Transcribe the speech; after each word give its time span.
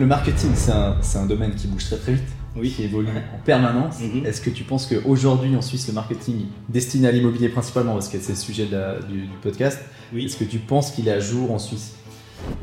Le 0.00 0.06
marketing, 0.06 0.52
c'est 0.54 0.72
un, 1.18 1.26
domaine 1.26 1.54
qui 1.54 1.66
bouge 1.66 1.84
très 1.84 1.96
très 1.98 2.12
vite, 2.12 2.24
Oui. 2.56 2.70
qui 2.70 2.84
évolue 2.84 3.08
en 3.08 3.38
permanence. 3.44 4.00
Mhm. 4.00 4.24
Est-ce 4.24 4.40
que 4.40 4.48
tu 4.48 4.64
penses 4.64 4.86
qu'aujourd'hui 4.86 5.54
en 5.54 5.60
Suisse, 5.60 5.88
le 5.88 5.92
marketing 5.92 6.46
destiné 6.70 7.08
à 7.08 7.12
l'immobilier 7.12 7.50
principalement, 7.50 7.92
parce 7.92 8.08
que 8.08 8.16
c'est 8.18 8.32
le 8.32 8.38
sujet 8.38 8.64
de 8.64 8.72
la- 8.72 8.98
du, 9.00 9.20
du 9.26 9.36
podcast, 9.42 9.78
Oui. 10.14 10.24
est-ce 10.24 10.38
que 10.38 10.44
tu 10.44 10.56
penses 10.58 10.90
qu'il 10.92 11.06
est 11.06 11.12
à 11.12 11.20
jour 11.20 11.52
en 11.52 11.58
Suisse? 11.58 11.96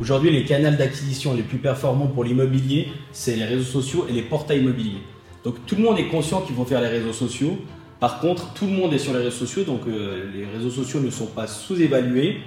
Aujourd'hui, 0.01 0.31
les 0.31 0.45
canaux 0.45 0.75
d'acquisition 0.75 1.35
les 1.35 1.43
plus 1.43 1.59
performants 1.59 2.07
pour 2.07 2.23
l'immobilier, 2.23 2.87
c'est 3.11 3.35
les 3.35 3.45
réseaux 3.45 3.81
sociaux 3.81 4.07
et 4.09 4.13
les 4.13 4.23
portails 4.23 4.61
immobiliers. 4.61 5.03
Donc 5.43 5.63
tout 5.67 5.75
le 5.75 5.83
monde 5.83 5.99
est 5.99 6.07
conscient 6.07 6.41
qu'il 6.41 6.55
faut 6.55 6.65
faire 6.65 6.81
les 6.81 6.87
réseaux 6.87 7.13
sociaux. 7.13 7.55
Par 7.99 8.19
contre, 8.19 8.51
tout 8.55 8.65
le 8.65 8.71
monde 8.71 8.93
est 8.93 8.97
sur 8.97 9.13
les 9.13 9.19
réseaux 9.19 9.29
sociaux, 9.45 9.63
donc 9.63 9.81
euh, 9.87 10.25
les 10.33 10.45
réseaux 10.45 10.71
sociaux 10.71 11.01
ne 11.01 11.11
sont 11.11 11.27
pas 11.27 11.45
sous-évalués. 11.45 12.37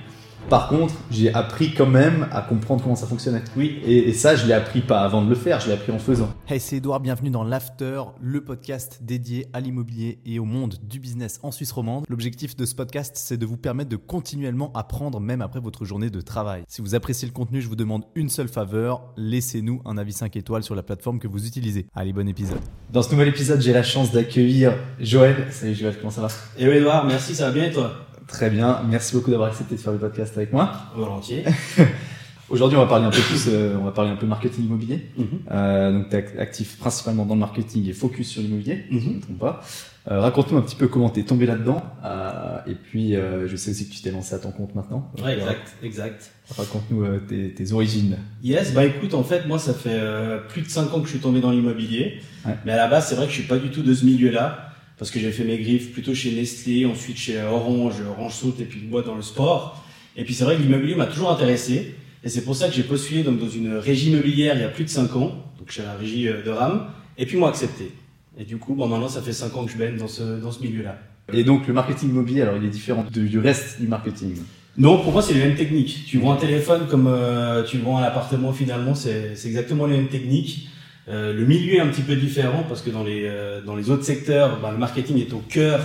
Par 0.48 0.68
contre, 0.68 0.94
j'ai 1.10 1.32
appris 1.32 1.74
quand 1.74 1.86
même 1.86 2.26
à 2.32 2.42
comprendre 2.42 2.82
comment 2.82 2.96
ça 2.96 3.06
fonctionnait. 3.06 3.42
Oui, 3.56 3.80
Et, 3.84 4.08
et 4.08 4.12
ça, 4.12 4.34
je 4.34 4.46
l'ai 4.46 4.52
appris 4.52 4.80
pas 4.80 5.00
avant 5.02 5.22
de 5.22 5.28
le 5.28 5.36
faire, 5.36 5.60
je 5.60 5.68
l'ai 5.68 5.74
appris 5.74 5.92
en 5.92 5.98
faisant. 5.98 6.28
Hey, 6.48 6.58
c'est 6.58 6.76
Edouard, 6.78 6.98
bienvenue 6.98 7.30
dans 7.30 7.44
l'After, 7.44 8.02
le 8.20 8.42
podcast 8.42 8.98
dédié 9.02 9.46
à 9.52 9.60
l'immobilier 9.60 10.18
et 10.26 10.40
au 10.40 10.44
monde 10.44 10.74
du 10.82 10.98
business 10.98 11.38
en 11.44 11.52
Suisse 11.52 11.70
romande. 11.70 12.04
L'objectif 12.08 12.56
de 12.56 12.64
ce 12.66 12.74
podcast, 12.74 13.12
c'est 13.16 13.36
de 13.36 13.46
vous 13.46 13.56
permettre 13.56 13.90
de 13.90 13.96
continuellement 13.96 14.72
apprendre 14.74 15.20
même 15.20 15.40
après 15.40 15.60
votre 15.60 15.84
journée 15.84 16.10
de 16.10 16.20
travail. 16.20 16.64
Si 16.66 16.82
vous 16.82 16.96
appréciez 16.96 17.28
le 17.28 17.32
contenu, 17.34 17.60
je 17.60 17.68
vous 17.68 17.76
demande 17.76 18.04
une 18.16 18.28
seule 18.28 18.48
faveur, 18.48 19.02
laissez-nous 19.16 19.80
un 19.84 19.98
avis 19.98 20.12
5 20.12 20.34
étoiles 20.36 20.64
sur 20.64 20.74
la 20.74 20.82
plateforme 20.82 21.20
que 21.20 21.28
vous 21.28 21.46
utilisez. 21.46 21.86
Allez, 21.94 22.12
bon 22.12 22.28
épisode. 22.28 22.58
Dans 22.92 23.02
ce 23.02 23.12
nouvel 23.12 23.28
épisode, 23.28 23.60
j'ai 23.60 23.72
la 23.72 23.84
chance 23.84 24.10
d'accueillir 24.10 24.72
Joël. 24.98 25.46
Salut 25.50 25.76
Joël, 25.76 25.94
comment 26.00 26.10
ça 26.10 26.22
va? 26.22 26.28
Hello 26.58 26.72
Edouard, 26.72 27.06
merci, 27.06 27.36
ça 27.36 27.46
va 27.46 27.52
bien 27.52 27.66
et 27.66 27.72
toi? 27.72 27.92
Très 28.30 28.48
bien, 28.48 28.80
merci 28.88 29.14
beaucoup 29.14 29.30
d'avoir 29.30 29.48
accepté 29.50 29.74
de 29.74 29.80
faire 29.80 29.92
le 29.92 29.98
podcast 29.98 30.36
avec 30.36 30.52
moi. 30.52 30.72
Volontiers. 30.96 31.44
Aujourd'hui, 32.48 32.76
on 32.76 32.80
va 32.80 32.86
parler 32.88 33.04
un 33.04 33.10
peu 33.10 33.20
plus, 33.20 33.44
euh, 33.48 33.76
on 33.80 33.84
va 33.84 33.92
parler 33.92 34.10
un 34.10 34.16
peu 34.16 34.26
marketing 34.26 34.64
immobilier. 34.66 35.06
Mhm. 35.16 35.26
Euh, 35.52 35.92
donc, 35.92 36.08
tu 36.10 36.16
es 36.16 36.38
actif 36.38 36.78
principalement 36.78 37.24
dans 37.24 37.34
le 37.34 37.40
marketing 37.40 37.88
et 37.88 37.92
focus 37.92 38.28
sur 38.28 38.42
l'immobilier, 38.42 38.84
si 38.90 38.98
je 39.00 39.04
ne 39.04 39.10
Mhm. 39.10 39.16
me 39.16 39.20
trompe 39.20 39.38
pas. 39.38 39.60
Euh, 40.10 40.20
Raconte-nous 40.20 40.58
un 40.58 40.62
petit 40.62 40.74
peu 40.74 40.88
comment 40.88 41.10
tu 41.10 41.20
es 41.20 41.22
tombé 41.24 41.46
là-dedans. 41.46 41.82
Et 42.66 42.74
puis, 42.74 43.14
je 43.14 43.54
sais 43.56 43.70
aussi 43.72 43.88
que 43.88 43.94
tu 43.94 44.00
t'es 44.02 44.10
lancé 44.10 44.34
à 44.34 44.38
ton 44.38 44.50
compte 44.52 44.74
maintenant. 44.74 45.10
Donc, 45.16 45.26
Ouais, 45.26 45.34
exact, 45.34 45.74
exact. 45.82 46.30
Raconte-nous 46.56 47.18
tes, 47.28 47.52
tes 47.52 47.72
origines. 47.72 48.16
Yes, 48.42 48.72
bah 48.72 48.84
écoute, 48.84 49.14
en 49.14 49.22
fait, 49.24 49.46
moi, 49.46 49.58
ça 49.58 49.74
fait 49.74 50.00
plus 50.48 50.62
de 50.62 50.68
5 50.68 50.92
ans 50.94 51.00
que 51.00 51.06
je 51.06 51.10
suis 51.12 51.20
tombé 51.20 51.40
dans 51.40 51.50
l'immobilier. 51.50 52.20
Ouais. 52.46 52.56
Mais 52.64 52.72
à 52.72 52.76
la 52.76 52.88
base, 52.88 53.08
c'est 53.08 53.14
vrai 53.16 53.26
que 53.26 53.32
je 53.32 53.38
suis 53.38 53.46
pas 53.48 53.58
du 53.58 53.70
tout 53.70 53.82
de 53.82 53.92
ce 53.94 54.04
milieu-là. 54.04 54.69
Parce 55.00 55.10
que 55.10 55.18
j'ai 55.18 55.32
fait 55.32 55.44
mes 55.44 55.56
griffes 55.56 55.92
plutôt 55.92 56.14
chez 56.14 56.30
Nestlé, 56.32 56.84
ensuite 56.84 57.16
chez 57.16 57.42
Orange, 57.42 57.94
Orange 58.06 58.34
Saute 58.34 58.60
et 58.60 58.66
puis 58.66 58.82
moi 58.86 59.00
dans 59.00 59.14
le 59.14 59.22
sport. 59.22 59.82
Et 60.14 60.24
puis 60.24 60.34
c'est 60.34 60.44
vrai 60.44 60.56
que 60.56 60.60
l'immobilier 60.62 60.94
m'a 60.94 61.06
toujours 61.06 61.30
intéressé. 61.30 61.94
Et 62.22 62.28
c'est 62.28 62.44
pour 62.44 62.54
ça 62.54 62.68
que 62.68 62.74
j'ai 62.74 62.82
postulé 62.82 63.22
donc, 63.22 63.38
dans 63.38 63.48
une 63.48 63.76
régie 63.76 64.10
immobilière 64.10 64.56
il 64.56 64.60
y 64.60 64.64
a 64.64 64.68
plus 64.68 64.84
de 64.84 64.90
5 64.90 65.16
ans. 65.16 65.42
Donc 65.58 65.70
chez 65.70 65.80
la 65.80 65.94
régie 65.94 66.28
euh, 66.28 66.42
de 66.42 66.50
RAM. 66.50 66.88
Et 67.16 67.24
puis 67.24 67.38
moi 67.38 67.48
accepté. 67.48 67.92
Et 68.38 68.44
du 68.44 68.58
coup, 68.58 68.74
bon, 68.74 68.88
maintenant, 68.88 69.08
ça 69.08 69.22
fait 69.22 69.32
5 69.32 69.56
ans 69.56 69.64
que 69.64 69.72
je 69.72 69.78
baigne 69.78 69.96
dans 69.96 70.06
ce, 70.06 70.38
dans 70.38 70.52
ce 70.52 70.62
milieu-là. 70.62 70.98
Et 71.32 71.44
donc, 71.44 71.66
le 71.66 71.72
marketing 71.72 72.10
immobilier, 72.10 72.42
alors, 72.42 72.56
il 72.58 72.64
est 72.64 72.68
différent 72.68 73.06
du, 73.10 73.26
du 73.26 73.38
reste 73.38 73.80
du 73.80 73.88
marketing? 73.88 74.36
Non, 74.76 74.98
pour 75.02 75.12
moi, 75.12 75.22
c'est 75.22 75.32
les 75.32 75.40
mêmes 75.40 75.56
techniques. 75.56 76.04
Tu 76.06 76.18
vends 76.18 76.32
un 76.32 76.36
téléphone 76.36 76.86
comme 76.88 77.06
euh, 77.06 77.62
tu 77.64 77.78
vends 77.78 77.96
un 77.96 78.02
appartement, 78.02 78.52
finalement, 78.52 78.94
c'est 78.94 79.34
c'est 79.34 79.48
exactement 79.48 79.86
les 79.86 79.96
mêmes 79.96 80.08
techniques. 80.08 80.68
Euh, 81.08 81.32
le 81.32 81.44
milieu 81.44 81.74
est 81.74 81.80
un 81.80 81.88
petit 81.88 82.02
peu 82.02 82.14
différent 82.14 82.64
parce 82.68 82.82
que 82.82 82.90
dans 82.90 83.02
les, 83.02 83.22
euh, 83.24 83.60
dans 83.62 83.74
les 83.74 83.90
autres 83.90 84.04
secteurs, 84.04 84.60
bah, 84.60 84.70
le 84.70 84.78
marketing 84.78 85.18
est 85.18 85.32
au 85.32 85.42
cœur 85.48 85.80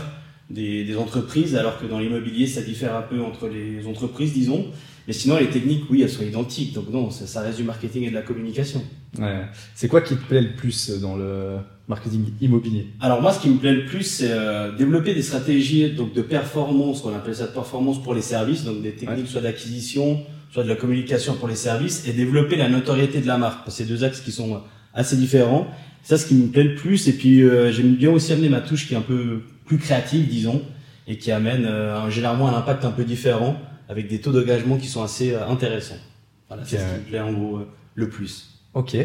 des, 0.49 0.83
des 0.83 0.97
entreprises, 0.97 1.55
alors 1.55 1.79
que 1.79 1.85
dans 1.85 1.99
l'immobilier, 1.99 2.45
ça 2.47 2.61
diffère 2.61 2.95
un 2.95 3.01
peu 3.01 3.21
entre 3.21 3.47
les 3.47 3.87
entreprises, 3.87 4.33
disons. 4.33 4.67
Mais 5.07 5.13
sinon, 5.13 5.37
les 5.37 5.49
techniques, 5.49 5.83
oui, 5.89 6.01
elles 6.01 6.09
sont 6.09 6.23
identiques. 6.23 6.73
Donc 6.73 6.89
non, 6.89 7.11
ça, 7.11 7.27
ça 7.27 7.41
reste 7.41 7.57
du 7.57 7.63
marketing 7.63 8.03
et 8.03 8.09
de 8.09 8.15
la 8.15 8.23
communication. 8.23 8.83
Ouais. 9.17 9.43
C'est 9.73 9.87
quoi 9.87 10.01
qui 10.01 10.15
te 10.15 10.23
plaît 10.23 10.41
le 10.41 10.53
plus 10.55 10.89
dans 10.99 11.15
le 11.15 11.57
marketing 11.87 12.25
immobilier? 12.41 12.87
Alors 12.99 13.21
moi, 13.21 13.31
ce 13.31 13.39
qui 13.39 13.49
me 13.49 13.57
plaît 13.57 13.73
le 13.73 13.85
plus, 13.85 14.03
c'est 14.03 14.31
euh, 14.31 14.75
développer 14.75 15.13
des 15.13 15.21
stratégies 15.21 15.91
donc 15.91 16.13
de 16.13 16.21
performance, 16.21 17.03
on 17.05 17.15
appelle 17.15 17.35
ça 17.35 17.47
de 17.47 17.53
performance 17.53 18.01
pour 18.01 18.13
les 18.15 18.23
services, 18.23 18.63
donc 18.63 18.81
des 18.81 18.93
techniques 18.93 19.27
soit 19.27 19.41
d'acquisition, 19.41 20.21
soit 20.51 20.63
de 20.63 20.69
la 20.69 20.75
communication 20.75 21.35
pour 21.35 21.47
les 21.47 21.55
services, 21.55 22.07
et 22.07 22.13
développer 22.13 22.55
la 22.55 22.69
notoriété 22.69 23.21
de 23.21 23.27
la 23.27 23.37
marque. 23.37 23.67
C'est 23.69 23.85
deux 23.85 24.03
axes 24.03 24.21
qui 24.21 24.31
sont 24.31 24.61
assez 24.95 25.15
différents. 25.17 25.67
Ça, 26.03 26.17
ce 26.17 26.25
qui 26.25 26.35
me 26.35 26.47
plaît 26.47 26.63
le 26.63 26.75
plus, 26.75 27.07
et 27.07 27.13
puis 27.13 27.41
euh, 27.41 27.71
j'aime 27.71 27.95
bien 27.95 28.09
aussi 28.11 28.31
amener 28.33 28.49
ma 28.49 28.61
touche 28.61 28.87
qui 28.87 28.93
est 28.93 28.97
un 28.97 29.01
peu 29.01 29.43
plus 29.65 29.77
créative, 29.77 30.27
disons, 30.27 30.61
et 31.07 31.17
qui 31.17 31.31
amène 31.31 31.65
euh, 31.65 31.97
un- 31.97 32.09
généralement 32.09 32.47
un 32.49 32.57
impact 32.57 32.85
un 32.85 32.91
peu 32.91 33.03
différent, 33.03 33.55
avec 33.89 34.07
des 34.07 34.19
taux 34.21 34.31
d'engagement 34.31 34.77
qui 34.77 34.87
sont 34.87 35.03
assez 35.03 35.33
euh, 35.33 35.47
intéressants. 35.47 35.97
Voilà, 36.47 36.63
c'est 36.65 36.77
ce 36.77 36.83
qui 36.83 36.99
me 36.99 37.09
plaît 37.09 37.19
en 37.19 37.33
gros 37.33 37.59
le 37.95 38.09
plus. 38.09 38.59
Ok. 38.75 38.95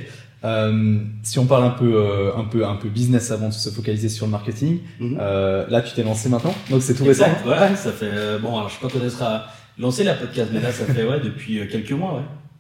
Si 1.23 1.39
on 1.39 1.47
parle 1.47 1.65
un 1.65 1.71
peu, 1.71 2.33
un 2.37 2.45
peu, 2.45 2.67
un 2.67 2.77
peu 2.77 2.89
business 2.89 3.31
avant 3.31 3.49
de 3.49 3.53
se 3.55 3.69
focaliser 3.71 4.09
sur 4.09 4.27
le 4.27 4.33
marketing, 4.33 4.79
Mhm. 4.99 5.17
là, 5.19 5.81
tu 5.83 5.95
t'es 5.95 6.03
lancé 6.03 6.29
maintenant, 6.29 6.55
donc 6.71 6.83
c'est 6.83 6.95
tout 6.95 7.05
récent. 7.05 7.25
Ouais, 7.47 7.77
ça 7.77 7.93
fait 7.93 8.39
bon. 8.41 8.57
Alors, 8.57 8.69
je 8.69 8.75
sais 8.75 8.81
pas 8.81 8.89
quand 8.89 9.01
elle 9.03 9.11
sera 9.11 9.47
lancée 9.79 10.05
la 10.05 10.15
podcast, 10.15 10.51
mais 10.53 10.61
là, 10.61 10.73
ça 10.73 10.85
fait 10.87 11.05
ouais 11.05 11.21
depuis 11.21 11.61
quelques 11.71 11.93
mois, 11.93 12.17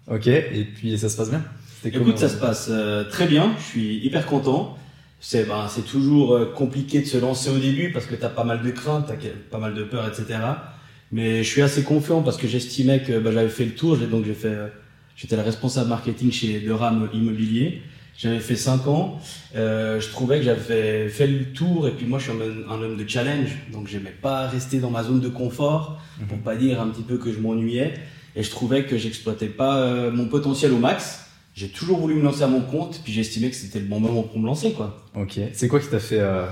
ouais. 0.08 0.14
Ok. 0.16 0.26
Et 0.26 0.66
puis 0.74 0.98
ça 0.98 1.08
se 1.08 1.16
passe 1.16 1.30
bien? 1.30 1.42
Écoute, 1.88 2.18
ça 2.18 2.28
se 2.28 2.36
passe 2.40 2.68
euh, 2.70 3.04
très 3.04 3.26
bien. 3.26 3.54
Je 3.58 3.64
suis 3.64 3.96
hyper 4.04 4.26
content. 4.26 4.76
C'est 5.20 5.44
ben, 5.46 5.66
c'est 5.68 5.84
toujours 5.84 6.34
euh, 6.34 6.46
compliqué 6.46 7.00
de 7.00 7.06
se 7.06 7.18
lancer 7.18 7.50
au 7.50 7.58
début 7.58 7.90
parce 7.92 8.06
que 8.06 8.14
t'as 8.14 8.28
pas 8.30 8.44
mal 8.44 8.62
de 8.62 8.70
craintes, 8.70 9.06
t'as 9.06 9.14
pas 9.50 9.58
mal 9.58 9.74
de 9.74 9.82
peur, 9.84 10.06
etc. 10.08 10.38
Mais 11.12 11.42
je 11.42 11.48
suis 11.48 11.62
assez 11.62 11.82
confiant 11.82 12.22
parce 12.22 12.36
que 12.38 12.46
j'estimais 12.48 13.00
que 13.02 13.18
ben, 13.18 13.32
j'avais 13.32 13.48
fait 13.50 13.64
le 13.66 13.72
tour. 13.74 13.96
Donc 13.98 14.24
j'ai 14.24 14.32
fait, 14.34 14.48
euh, 14.48 14.68
j'étais 15.16 15.36
le 15.36 15.42
responsable 15.42 15.88
marketing 15.90 16.30
chez 16.32 16.60
De 16.60 16.72
Ram 16.72 17.08
Immobilier. 17.12 17.82
J'avais 18.16 18.38
fait 18.40 18.56
5 18.56 18.86
ans. 18.86 19.18
Euh, 19.56 20.00
je 20.00 20.08
trouvais 20.10 20.38
que 20.38 20.44
j'avais 20.44 21.08
fait 21.08 21.26
le 21.26 21.44
tour 21.52 21.88
et 21.88 21.92
puis 21.92 22.04
moi 22.06 22.18
je 22.18 22.24
suis 22.24 22.32
un, 22.32 22.40
homme- 22.40 22.64
un 22.70 22.82
homme 22.82 22.96
de 23.02 23.08
challenge, 23.08 23.48
donc 23.72 23.88
j'aimais 23.88 24.14
pas 24.22 24.46
rester 24.46 24.78
dans 24.78 24.90
ma 24.90 25.02
zone 25.02 25.20
de 25.20 25.28
confort 25.28 25.98
pour 26.28 26.36
pas 26.38 26.54
dire 26.56 26.82
un 26.82 26.88
petit 26.88 27.02
peu 27.02 27.16
que 27.16 27.32
je 27.32 27.38
m'ennuyais. 27.38 27.94
Et 28.36 28.42
je 28.42 28.50
trouvais 28.50 28.84
que 28.84 28.96
j'exploitais 28.98 29.46
pas 29.48 29.78
euh, 29.78 30.10
mon 30.10 30.26
potentiel 30.26 30.72
au 30.72 30.78
max. 30.78 31.29
J'ai 31.54 31.68
toujours 31.68 31.98
voulu 31.98 32.14
me 32.14 32.22
lancer 32.22 32.42
à 32.42 32.46
mon 32.46 32.60
compte, 32.60 33.00
puis 33.04 33.12
j'estimais 33.12 33.50
que 33.50 33.56
c'était 33.56 33.80
le 33.80 33.86
bon 33.86 34.00
moment 34.00 34.22
pour 34.22 34.38
me 34.38 34.46
lancer, 34.46 34.72
quoi. 34.72 35.04
Ok. 35.14 35.38
C'est 35.52 35.68
quoi 35.68 35.80
qui 35.80 35.88
t'a 35.88 35.98
fait 35.98 36.20
euh, 36.20 36.46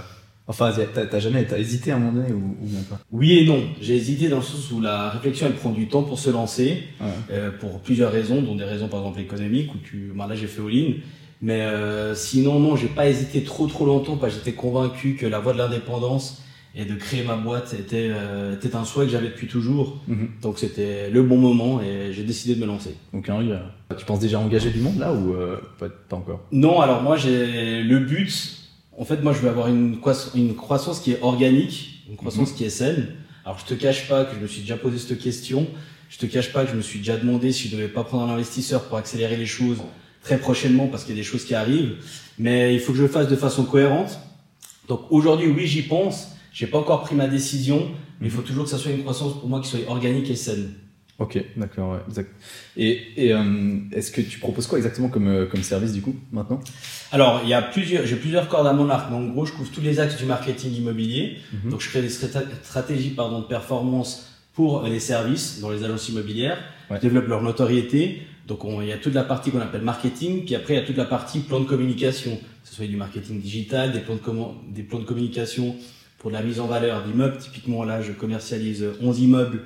Enfin, 0.49 0.73
t'as 0.95 1.19
jamais, 1.21 1.45
t'as 1.45 1.59
hésité 1.59 1.93
à 1.93 1.97
un 1.97 1.99
moment 1.99 2.13
donné 2.23 2.33
ou, 2.33 2.57
ou 2.63 2.69
même 2.69 2.83
pas? 2.85 2.99
Oui 3.13 3.39
et 3.39 3.45
non. 3.47 3.63
J'ai 3.81 3.95
hésité 3.97 4.29
dans 4.29 4.39
le 4.39 4.43
sens 4.43 4.71
où 4.73 4.81
la 4.81 5.11
réflexion 5.11 5.47
elle 5.47 5.55
prend 5.55 5.71
du 5.71 5.89
temps 5.89 6.03
pour 6.03 6.19
se 6.19 6.31
lancer, 6.31 6.83
Ouais. 7.01 7.07
euh, 7.33 7.51
pour 7.51 7.81
plusieurs 7.81 8.11
raisons, 8.11 8.41
dont 8.43 8.55
des 8.57 8.65
raisons 8.65 8.89
par 8.89 9.01
exemple 9.01 9.21
économiques 9.21 9.75
où 9.75 9.79
tu, 9.79 10.13
bah, 10.17 10.27
là 10.29 10.35
j'ai 10.35 10.47
fait 10.47 10.63
all-in. 10.63 10.95
Mais 11.43 11.61
euh, 11.61 12.15
sinon 12.17 12.59
non, 12.59 12.75
j'ai 12.77 12.89
pas 12.89 13.09
hésité 13.09 13.45
trop 13.45 13.67
trop 13.69 13.87
longtemps 13.87 14.17
parce 14.17 14.33
que 14.35 14.39
j'étais 14.41 14.57
convaincu 14.57 15.15
que 15.15 15.27
la 15.27 15.39
voie 15.39 15.53
de 15.53 15.59
l'indépendance 15.59 16.43
et 16.75 16.85
de 16.85 16.95
créer 16.95 17.25
ma 17.25 17.37
boîte 17.37 17.75
était 17.75 18.09
euh, 18.11 18.55
était 18.55 18.77
un 18.77 18.85
souhait 18.85 19.07
que 19.07 19.11
j'avais 19.13 19.29
depuis 19.29 19.47
toujours. 19.47 20.01
Mhm. 20.07 20.29
Donc 20.43 20.59
c'était 20.59 21.11
le 21.11 21.23
bon 21.23 21.39
moment 21.39 21.81
et 21.81 22.13
j'ai 22.13 22.23
décidé 22.25 22.55
de 22.55 22.61
me 22.61 22.67
lancer. 22.67 22.95
Aucun 23.13 23.35
regret. 23.39 23.61
Tu 23.99 24.05
penses 24.05 24.21
déjà 24.21 24.39
engager 24.39 24.71
du 24.71 24.81
monde 24.81 24.99
là 24.99 25.13
ou 25.13 25.35
euh, 25.35 25.57
pas, 25.79 25.89
pas 25.89 26.17
encore? 26.17 26.41
Non, 26.53 26.81
alors 26.81 27.03
moi 27.03 27.17
j'ai 27.17 27.83
le 27.83 27.99
but. 28.01 28.55
En 28.97 29.05
fait, 29.05 29.23
moi 29.23 29.33
je 29.33 29.39
veux 29.39 29.49
avoir 29.49 29.69
une, 29.69 29.97
croiss- 30.01 30.31
une 30.35 30.55
croissance 30.57 30.99
qui 31.01 31.13
est 31.13 31.23
organique, 31.23 32.03
une 32.09 32.17
croissance 32.17 32.53
qui 32.53 32.65
est 32.65 32.71
saine. 32.71 33.09
Alors 33.45 33.59
je 33.59 33.65
te 33.65 33.75
cache 33.75 34.09
pas 34.09 34.25
que 34.25 34.35
je 34.37 34.41
me 34.41 34.47
suis 34.47 34.61
déjà 34.63 34.77
posé 34.77 34.99
cette 34.99 35.19
question. 35.19 35.67
Je 36.11 36.19
te 36.19 36.27
cache 36.27 36.53
pas 36.53 36.65
que 36.65 36.71
je 36.71 36.77
me 36.77 36.83
suis 36.83 36.99
déjà 36.99 37.17
demandé 37.17 37.53
si 37.53 37.69
je 37.69 37.77
devais 37.77 37.89
pas 37.89 38.03
prendre 38.05 38.31
un 38.31 38.35
investisseur 38.35 38.85
pour 38.85 38.97
accélérer 38.99 39.37
les 39.37 39.47
choses 39.47 39.79
très 40.23 40.39
prochainement 40.39 40.87
parce 40.89 41.05
qu'il 41.05 41.15
y 41.15 41.19
a 41.19 41.21
des 41.23 41.27
choses 41.27 41.45
qui 41.45 41.55
arrivent. 41.55 41.97
Mais 42.39 42.75
il 42.75 42.81
faut 42.81 42.93
que 42.93 42.99
je 42.99 43.03
le 43.03 43.09
fasse 43.09 43.29
de 43.29 43.37
façon 43.37 43.65
cohérente. 43.65 44.19
Donc 44.89 45.03
aujourd'hui, 45.11 45.49
oui, 45.49 45.67
j'y 45.67 45.83
pense. 45.83 46.29
J'ai 46.59 46.67
pas 46.67 46.79
encore 46.79 47.03
pris 47.03 47.15
ma 47.15 47.29
décision, 47.29 47.89
mais 48.21 48.27
il 48.27 48.33
faut 48.33 48.43
toujours 48.43 48.65
que 48.65 48.71
ça 48.71 48.79
soit 48.79 48.91
une 48.91 49.03
croissance 49.03 49.39
pour 49.39 49.49
moi 49.49 49.61
qui 49.61 49.69
soit 49.69 49.79
organique 49.87 50.29
et 50.29 50.35
saine. 50.35 50.71
Ok, 51.21 51.39
d'accord, 51.57 51.93
ouais, 51.93 51.99
exact. 52.09 52.31
Et, 52.77 53.01
et 53.17 53.33
euh, 53.33 53.77
est-ce 53.93 54.11
que 54.11 54.21
tu 54.21 54.41
proposes 54.41 54.67
quoi 54.67 54.77
exactement 54.77 55.09
comme, 55.09 55.29
euh, 55.29 55.47
comme 55.47 55.63
service 55.63 55.93
du 55.93 56.01
coup 56.01 56.17
maintenant? 56.33 56.59
Alors, 57.13 57.43
il 57.45 57.49
y 57.49 57.55
a 57.55 57.63
plusieurs, 57.63 58.05
j'ai 58.07 58.17
plusieurs 58.17 58.49
cordes 58.49 58.67
à 58.67 58.73
mon 58.73 58.91
arc, 58.91 59.07
mais 59.09 59.17
en 59.17 59.27
gros, 59.29 59.47
je 59.47 59.53
couvre 59.53 59.71
tous 59.71 59.81
les 59.81 60.01
axes 60.01 60.17
du 60.17 60.25
marketing 60.25 60.73
immobilier. 60.75 61.37
Mhm. 61.65 61.71
Donc, 61.71 61.81
je 61.81 61.89
crée 61.91 62.03
des 62.03 62.09
stratégies, 62.09 63.11
pardon, 63.11 63.39
de 63.39 63.45
performance 63.47 64.29
pour 64.53 64.83
les 64.83 64.99
services 64.99 65.61
dans 65.61 65.71
les 65.71 65.85
agences 65.85 66.09
immobilières. 66.09 66.59
Ouais. 66.91 66.97
Je 66.97 67.03
développe 67.03 67.29
leur 67.29 67.43
notoriété. 67.43 68.23
Donc, 68.49 68.65
on- 68.65 68.83
il 68.83 68.89
y 68.89 68.93
a 68.93 68.99
toute 68.99 69.15
la 69.15 69.23
partie 69.23 69.53
qu'on 69.53 69.61
appelle 69.61 69.83
marketing, 69.83 70.45
puis 70.45 70.57
après, 70.57 70.75
il 70.75 70.77
y 70.79 70.81
a 70.81 70.87
toute 70.87 70.97
la 70.97 71.05
partie 71.05 71.39
plan 71.39 71.61
de 71.61 71.67
communication. 71.67 72.33
Que 72.37 72.69
ce 72.69 72.75
soit 72.75 72.87
du 72.87 72.97
marketing 72.97 73.41
digital, 73.41 73.93
des 73.93 74.01
plans 74.01 74.17
de, 74.17 74.75
des 74.75 74.83
plans 74.83 74.99
de 74.99 75.05
communication 75.05 75.77
pour 76.19 76.31
de 76.31 76.37
la 76.37 76.43
mise 76.43 76.61
en 76.61 76.67
valeur 76.67 77.05
d'immeubles. 77.05 77.39
Typiquement, 77.39 77.85
là, 77.85 78.03
je 78.03 78.13
commercialise 78.13 78.85
11 79.01 79.21
immeubles 79.21 79.61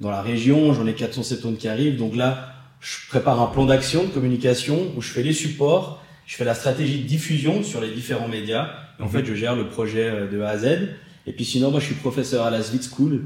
dans 0.00 0.10
la 0.10 0.22
région. 0.22 0.72
J'en 0.72 0.86
ai 0.86 0.94
470 0.94 1.58
qui 1.58 1.68
arrivent. 1.68 1.96
Donc 1.96 2.16
là, 2.16 2.54
je 2.80 3.08
prépare 3.08 3.40
un 3.40 3.46
plan 3.46 3.66
d'action 3.66 4.04
de 4.04 4.08
communication 4.08 4.92
où 4.96 5.02
je 5.02 5.10
fais 5.10 5.22
les 5.22 5.32
supports, 5.32 6.02
je 6.26 6.36
fais 6.36 6.44
la 6.44 6.54
stratégie 6.54 7.00
de 7.02 7.06
diffusion 7.06 7.62
sur 7.62 7.80
les 7.80 7.90
différents 7.90 8.28
médias. 8.28 8.70
Et 8.98 9.02
en 9.02 9.06
Mhm. 9.06 9.12
fait, 9.12 9.24
je 9.26 9.34
gère 9.34 9.54
le 9.56 9.68
projet 9.68 10.04
euh, 10.08 10.28
de 10.30 10.40
A 10.40 10.48
à 10.50 10.58
Z. 10.58 10.88
Et 11.26 11.32
puis 11.32 11.44
sinon, 11.44 11.70
moi, 11.70 11.80
je 11.80 11.86
suis 11.86 11.94
professeur 11.94 12.44
à 12.46 12.50
la 12.50 12.62
Svit 12.62 12.82
School 12.82 13.24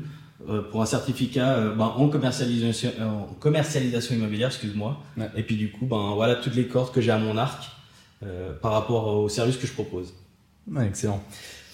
euh, 0.49 0.61
pour 0.63 0.83
un 0.83 0.87
certificat 0.87 1.51
euh, 1.55 1.75
ben, 1.75 1.85
en, 1.85 2.09
commercialisation, 2.09 2.91
en 3.01 3.33
commercialisation 3.35 4.15
immobilière, 4.17 4.49
excuse-moi. 4.49 5.01
Ouais. 5.17 5.31
Et 5.37 5.43
puis 5.45 5.55
du 5.57 5.71
coup, 5.71 5.87
ben, 5.87 6.13
voilà 6.17 6.35
toutes 6.35 6.57
les 6.57 6.67
cordes 6.67 6.93
que 6.93 7.01
j'ai 7.01 7.13
à 7.13 7.19
mon 7.19 7.37
arc 7.37 7.71
euh, 8.25 8.53
par 8.61 8.73
rapport 8.73 9.07
au 9.19 9.29
service 9.29 9.57
que 9.57 9.67
je 9.69 9.73
propose. 9.73 10.13
Ouais, 10.71 10.87
excellent. 10.87 11.23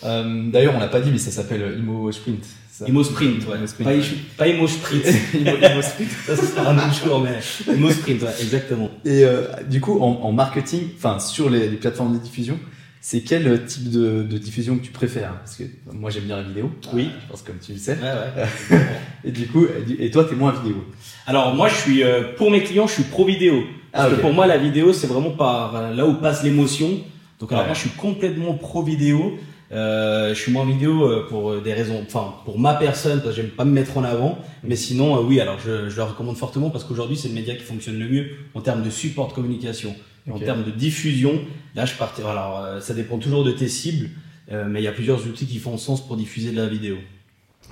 Euh, 0.04 0.50
D'ailleurs, 0.50 0.74
on 0.76 0.80
l'a 0.80 0.88
pas 0.88 1.00
dit, 1.00 1.10
mais 1.10 1.18
ça 1.18 1.30
s'appelle 1.30 1.76
Imo 1.78 2.10
Sprint. 2.12 2.44
ça. 2.70 2.86
Imo 2.88 3.02
Sprint, 3.02 3.46
ouais. 3.48 3.56
Imo 3.58 3.66
Sprint, 3.66 3.84
pas, 3.88 3.94
ouais. 3.96 4.00
Imo- 4.00 4.36
pas 4.36 4.48
Imo 4.48 4.66
Sprint. 4.68 5.04
Imo, 5.34 5.50
Imo 5.56 5.82
Sprint. 5.82 6.10
Ça, 6.26 6.36
ce 6.36 6.46
sera 6.46 6.70
un 6.70 6.76
autre 6.78 6.94
jour, 7.04 7.20
mais 7.20 7.74
Imo 7.74 7.90
Sprint, 7.90 8.22
ouais, 8.22 8.28
exactement. 8.40 8.90
Et 9.04 9.24
euh, 9.24 9.46
du 9.68 9.80
coup, 9.80 10.00
en, 10.00 10.20
en 10.22 10.32
marketing, 10.32 10.82
enfin 10.96 11.18
sur 11.18 11.50
les, 11.50 11.68
les 11.68 11.76
plateformes 11.76 12.12
de 12.16 12.22
diffusion, 12.22 12.58
c'est 13.00 13.20
quel 13.22 13.64
type 13.64 13.90
de, 13.90 14.22
de 14.22 14.38
diffusion 14.38 14.76
que 14.76 14.84
tu 14.84 14.90
préfères? 14.92 15.34
Parce 15.38 15.56
que 15.56 15.64
moi, 15.92 16.10
j'aime 16.10 16.24
bien 16.24 16.36
la 16.36 16.42
vidéo. 16.42 16.70
Oui. 16.92 17.08
Je 17.24 17.30
pense 17.30 17.42
comme 17.42 17.56
tu 17.64 17.72
le 17.72 17.78
sais. 17.78 17.96
Ouais, 18.00 18.76
ouais. 18.76 18.78
Et 19.24 19.32
du 19.32 19.46
coup, 19.48 19.66
et 19.98 20.10
toi, 20.10 20.24
t'es 20.24 20.34
moins 20.36 20.52
vidéo. 20.52 20.84
Alors 21.26 21.54
moi, 21.54 21.68
je 21.68 21.74
suis 21.74 22.02
euh, 22.04 22.22
pour 22.36 22.50
mes 22.52 22.62
clients, 22.62 22.86
je 22.86 22.94
suis 22.94 23.02
pro 23.04 23.24
vidéo. 23.24 23.62
Parce 23.92 24.04
Ah, 24.04 24.08
ok. 24.10 24.16
que 24.16 24.20
pour 24.20 24.32
moi, 24.32 24.46
la 24.46 24.58
vidéo, 24.58 24.92
c'est 24.92 25.06
vraiment 25.08 25.30
par 25.30 25.74
euh, 25.74 25.94
là 25.94 26.06
où 26.06 26.14
passe 26.14 26.44
l'émotion. 26.44 27.00
Donc 27.40 27.50
alors 27.52 27.62
Ouais. 27.62 27.68
moi, 27.68 27.74
je 27.74 27.80
suis 27.80 27.90
complètement 27.90 28.54
pro 28.54 28.82
vidéo. 28.84 29.38
Euh, 29.70 30.30
je 30.34 30.40
suis 30.40 30.50
moins 30.50 30.64
vidéo 30.64 31.04
euh, 31.04 31.26
pour 31.28 31.50
euh, 31.50 31.60
des 31.60 31.74
raisons, 31.74 32.02
enfin 32.06 32.34
pour 32.46 32.58
ma 32.58 32.74
personne, 32.74 33.20
parce 33.20 33.34
que 33.36 33.42
j'aime 33.42 33.50
pas 33.50 33.64
me 33.66 33.72
mettre 33.72 33.98
en 33.98 34.04
avant. 34.04 34.38
Mais 34.64 34.76
sinon, 34.76 35.16
euh, 35.16 35.22
oui, 35.22 35.40
alors 35.40 35.58
je, 35.58 35.90
je 35.90 35.96
le 35.96 36.02
recommande 36.04 36.36
fortement 36.36 36.70
parce 36.70 36.84
qu'aujourd'hui, 36.84 37.16
c'est 37.16 37.28
le 37.28 37.34
média 37.34 37.54
qui 37.54 37.64
fonctionne 37.64 37.98
le 37.98 38.08
mieux 38.08 38.28
en 38.54 38.60
termes 38.62 38.82
de 38.82 38.90
support 38.90 39.28
de 39.28 39.34
communication, 39.34 39.94
en 40.30 40.38
termes 40.38 40.64
de 40.64 40.70
diffusion. 40.70 41.40
Là, 41.74 41.84
je 41.84 41.94
partais. 41.94 42.22
Alors, 42.22 42.60
euh, 42.64 42.80
ça 42.80 42.94
dépend 42.94 43.18
toujours 43.18 43.44
de 43.44 43.52
tes 43.52 43.68
cibles, 43.68 44.08
mais 44.50 44.80
il 44.80 44.84
y 44.84 44.88
a 44.88 44.92
plusieurs 44.92 45.26
outils 45.26 45.44
qui 45.46 45.58
font 45.58 45.76
sens 45.76 46.06
pour 46.06 46.16
diffuser 46.16 46.52
de 46.52 46.56
la 46.56 46.66
vidéo. 46.68 46.96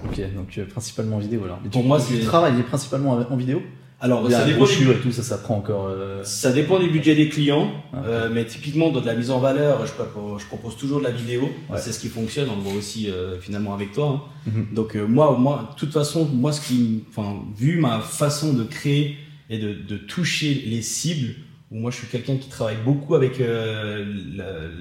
Ok, 0.04 0.20
donc 0.34 0.60
principalement 0.68 1.16
vidéo 1.18 1.44
alors. 1.44 1.58
Et 1.64 1.70
Pour 1.70 1.80
tu, 1.80 1.88
moi, 1.88 1.98
c'est- 1.98 2.20
travailles 2.20 2.62
principalement 2.64 3.12
en 3.12 3.32
en 3.32 3.36
vidéo? 3.36 3.62
Alors, 3.98 4.22
Il 4.26 4.30
y 4.30 4.34
a 4.34 4.40
ça 4.40 4.44
dépend. 4.44 4.58
des- 4.58 4.64
brochure 4.64 4.92
et 4.92 5.00
tout, 5.00 5.10
ça, 5.10 5.22
ça 5.22 5.38
prend 5.38 5.56
encore. 5.56 5.86
euh, 5.86 6.22
Ça 6.22 6.52
dépend 6.52 6.78
du 6.78 6.90
budget 6.90 7.14
des 7.14 7.28
clients, 7.30 7.70
Ah, 7.94 8.02
euh, 8.04 8.28
mais 8.30 8.44
typiquement 8.44 8.90
dans 8.90 9.00
de 9.00 9.06
la 9.06 9.14
mise 9.14 9.30
en 9.30 9.38
valeur, 9.38 9.86
je 9.86 9.92
propose, 9.92 10.42
je 10.42 10.46
propose 10.46 10.76
toujours 10.76 10.98
de 10.98 11.04
la 11.04 11.10
vidéo. 11.12 11.44
Ouais. 11.70 11.78
C'est 11.78 11.92
ce 11.92 11.98
qui 12.00 12.08
fonctionne, 12.08 12.48
on 12.50 12.56
le 12.56 12.62
voit 12.62 12.74
aussi 12.74 13.08
euh, 13.10 13.40
finalement 13.40 13.72
avec 13.72 13.92
toi. 13.92 14.22
hein. 14.46 14.50
Mhm. 14.54 14.74
Donc 14.74 14.94
moi, 14.96 15.36
moi, 15.38 15.70
de 15.74 15.78
toute 15.78 15.92
façon, 15.94 16.26
moi, 16.26 16.52
ce 16.52 16.60
qui, 16.60 17.04
enfin, 17.08 17.36
vu 17.56 17.78
ma 17.80 18.00
façon 18.00 18.52
de 18.52 18.64
créer 18.64 19.16
et 19.48 19.58
de, 19.58 19.72
de 19.72 19.96
toucher 19.96 20.62
les 20.66 20.82
cibles, 20.82 21.34
où 21.70 21.76
moi 21.78 21.90
je 21.90 21.96
suis 21.96 22.06
quelqu'un 22.06 22.36
qui 22.36 22.48
travaille 22.50 22.76
beaucoup 22.84 23.14
avec 23.14 23.40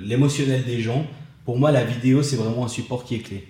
l'émotionnel 0.04 0.64
des 0.66 0.82
gens. 0.82 1.06
Pour 1.46 1.58
moi, 1.58 1.72
la 1.72 1.84
vidéo, 1.84 2.24
c'est 2.24 2.36
vraiment 2.36 2.66
un 2.66 2.70
support 2.70 3.04
qui 3.06 3.16
est 3.16 3.20
clé. 3.20 3.44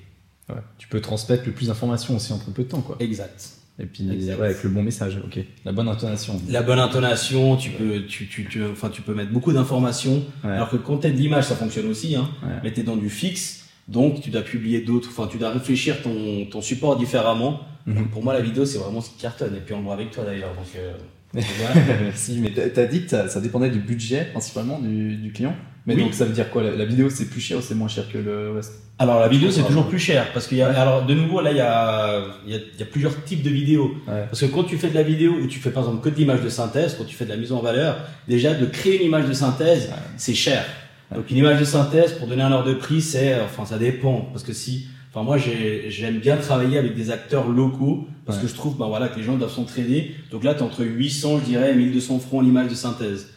ouais. 0.49 0.55
Tu 0.77 0.87
peux 0.87 1.01
transmettre 1.01 1.43
le 1.45 1.53
plus 1.53 1.67
d'informations 1.67 2.15
aussi 2.15 2.33
en 2.33 2.37
très 2.37 2.51
peu 2.51 2.63
de 2.63 2.67
temps, 2.69 2.81
quoi. 2.81 2.97
Exact. 2.99 3.49
Et 3.77 3.85
puis, 3.85 4.05
ouais, 4.09 4.31
avec 4.31 4.63
le 4.63 4.69
bon 4.69 4.83
message, 4.83 5.17
ok. 5.25 5.43
La 5.65 5.73
bonne 5.73 5.89
intonation. 5.89 6.39
La 6.49 6.61
bonne 6.63 6.79
intonation, 6.79 7.57
tu 7.57 7.71
peux, 7.71 8.03
tu, 8.07 8.27
tu, 8.27 8.45
tu, 8.47 8.63
enfin, 8.63 8.87
tu 8.89 9.01
peux 9.01 9.13
mettre 9.13 9.31
beaucoup 9.31 9.51
d'informations. 9.51 10.23
Ouais. 10.45 10.51
Alors 10.51 10.69
que 10.69 10.77
quand 10.77 10.97
t'as 10.97 11.09
de 11.09 11.17
l'image, 11.17 11.43
ça 11.45 11.55
fonctionne 11.55 11.87
aussi. 11.87 12.15
Hein. 12.15 12.29
Ouais. 12.43 12.53
mais 12.63 12.71
tu 12.71 12.79
es 12.79 12.83
dans 12.83 12.95
du 12.95 13.09
fixe, 13.09 13.65
donc 13.89 14.21
tu 14.21 14.29
dois 14.29 14.43
publier 14.43 14.79
d'autres, 14.81 15.09
enfin 15.11 15.27
tu 15.29 15.37
dois 15.37 15.49
réfléchir 15.51 16.01
ton, 16.01 16.45
ton 16.45 16.61
support 16.61 16.97
différemment. 16.97 17.59
Donc, 17.85 18.09
pour 18.11 18.23
moi, 18.23 18.33
la 18.33 18.41
vidéo, 18.41 18.65
c'est 18.65 18.77
vraiment 18.79 18.99
ce 19.01 19.09
qui 19.11 19.17
cartonne, 19.17 19.55
et 19.55 19.59
puis 19.59 19.73
on 19.75 19.79
le 19.79 19.83
voit 19.83 19.93
avec 19.93 20.09
toi 20.09 20.23
d'ailleurs. 20.23 20.55
Donc, 20.55 20.65
euh, 20.77 20.93
donc 21.35 21.43
voilà. 21.59 21.81
Merci, 22.01 22.39
mais 22.41 22.51
t'as- 22.51 22.69
t'as 22.69 22.85
dit 22.85 23.03
que 23.03 23.09
ça, 23.09 23.27
ça 23.27 23.41
dépendait 23.41 23.69
du 23.69 23.79
budget 23.79 24.25
principalement 24.31 24.79
du, 24.79 25.17
du 25.17 25.31
client? 25.33 25.53
Mais 25.87 25.93
Oui. 25.95 26.01
donc 26.03 26.13
ça 26.13 26.25
veut 26.25 26.33
dire 26.33 26.49
quoi 26.49 26.63
la, 26.63 26.71
la 26.71 26.85
vidéo 26.85 27.09
c'est 27.11 27.29
plus 27.29 27.39
cher 27.41 27.59
ou 27.59 27.61
c'est 27.61 27.75
moins 27.75 27.87
cher 27.87 28.05
que 28.11 28.17
le 28.17 28.51
reste? 28.51 28.73
Alors 28.97 29.19
la 29.19 29.27
vidéo, 29.27 29.51
c'est 29.51 29.63
toujours 29.63 29.87
plus 29.89 29.99
cher, 29.99 30.31
parce 30.33 30.47
qu'il 30.47 30.57
y 30.57 30.61
a, 30.61 30.69
alors 30.79 31.05
de 31.05 31.13
nouveau, 31.13 31.41
là, 31.41 31.51
il 31.51 31.57
y 31.57 31.59
a, 31.59 32.23
il 32.47 32.53
y, 32.53 32.55
a, 32.55 32.59
y 32.79 32.81
a 32.81 32.85
plusieurs 32.85 33.21
types 33.25 33.43
de 33.43 33.49
vidéos. 33.49 33.91
Ouais. 34.07 34.23
Parce 34.29 34.39
que 34.39 34.45
quand 34.45 34.63
tu 34.63 34.77
fais 34.77 34.87
de 34.89 34.95
la 34.95 35.03
vidéo, 35.03 35.33
ou 35.33 35.47
tu 35.47 35.59
fais 35.59 35.69
par 35.69 35.83
exemple 35.83 36.01
que 36.01 36.09
de 36.09 36.15
l'image 36.17 36.41
de 36.41 36.47
synthèse, 36.47 36.95
quand 36.97 37.03
tu 37.03 37.13
fais 37.13 37.25
de 37.25 37.29
la 37.29 37.35
mise 37.35 37.51
en 37.51 37.59
valeur, 37.61 37.97
déjà 38.27 38.53
de 38.53 38.65
créer 38.65 39.01
une 39.01 39.07
image 39.07 39.27
de 39.27 39.33
synthèse, 39.33 39.87
Ouais. 39.89 39.95
c'est 40.15 40.33
cher. 40.33 40.63
Ouais. 41.11 41.17
Donc 41.17 41.29
une 41.29 41.35
image 41.37 41.59
de 41.59 41.65
synthèse, 41.65 42.13
pour 42.13 42.27
donner 42.27 42.41
un 42.43 42.51
ordre 42.53 42.69
de 42.69 42.73
prix, 42.75 43.01
c'est, 43.01 43.35
enfin 43.41 43.65
ça 43.65 43.77
dépend, 43.77 44.29
parce 44.31 44.43
que 44.45 44.53
si, 44.53 44.87
enfin 45.13 45.23
moi 45.23 45.37
j'ai- 45.37 45.87
j'aime 45.89 46.19
bien 46.19 46.37
travailler 46.37 46.77
avec 46.77 46.95
des 46.95 47.11
acteurs 47.11 47.49
locaux, 47.49 48.07
parce 48.25 48.39
que 48.39 48.47
je 48.47 48.55
trouve, 48.55 48.77
ben 48.77 48.87
voilà, 48.87 49.09
que 49.09 49.17
les 49.17 49.23
gens 49.23 49.35
doivent 49.35 49.51
s'entraider. 49.53 50.15
Donc 50.31 50.43
là, 50.45 50.55
tu 50.55 50.63
entre 50.63 50.83
800, 50.85 51.39
je 51.41 51.43
dirais, 51.43 51.73
et 51.73 51.75
1200 51.75 52.17
francs 52.19 52.43
l'image 52.43 52.69
de 52.69 52.75
synthèse. 52.75 53.27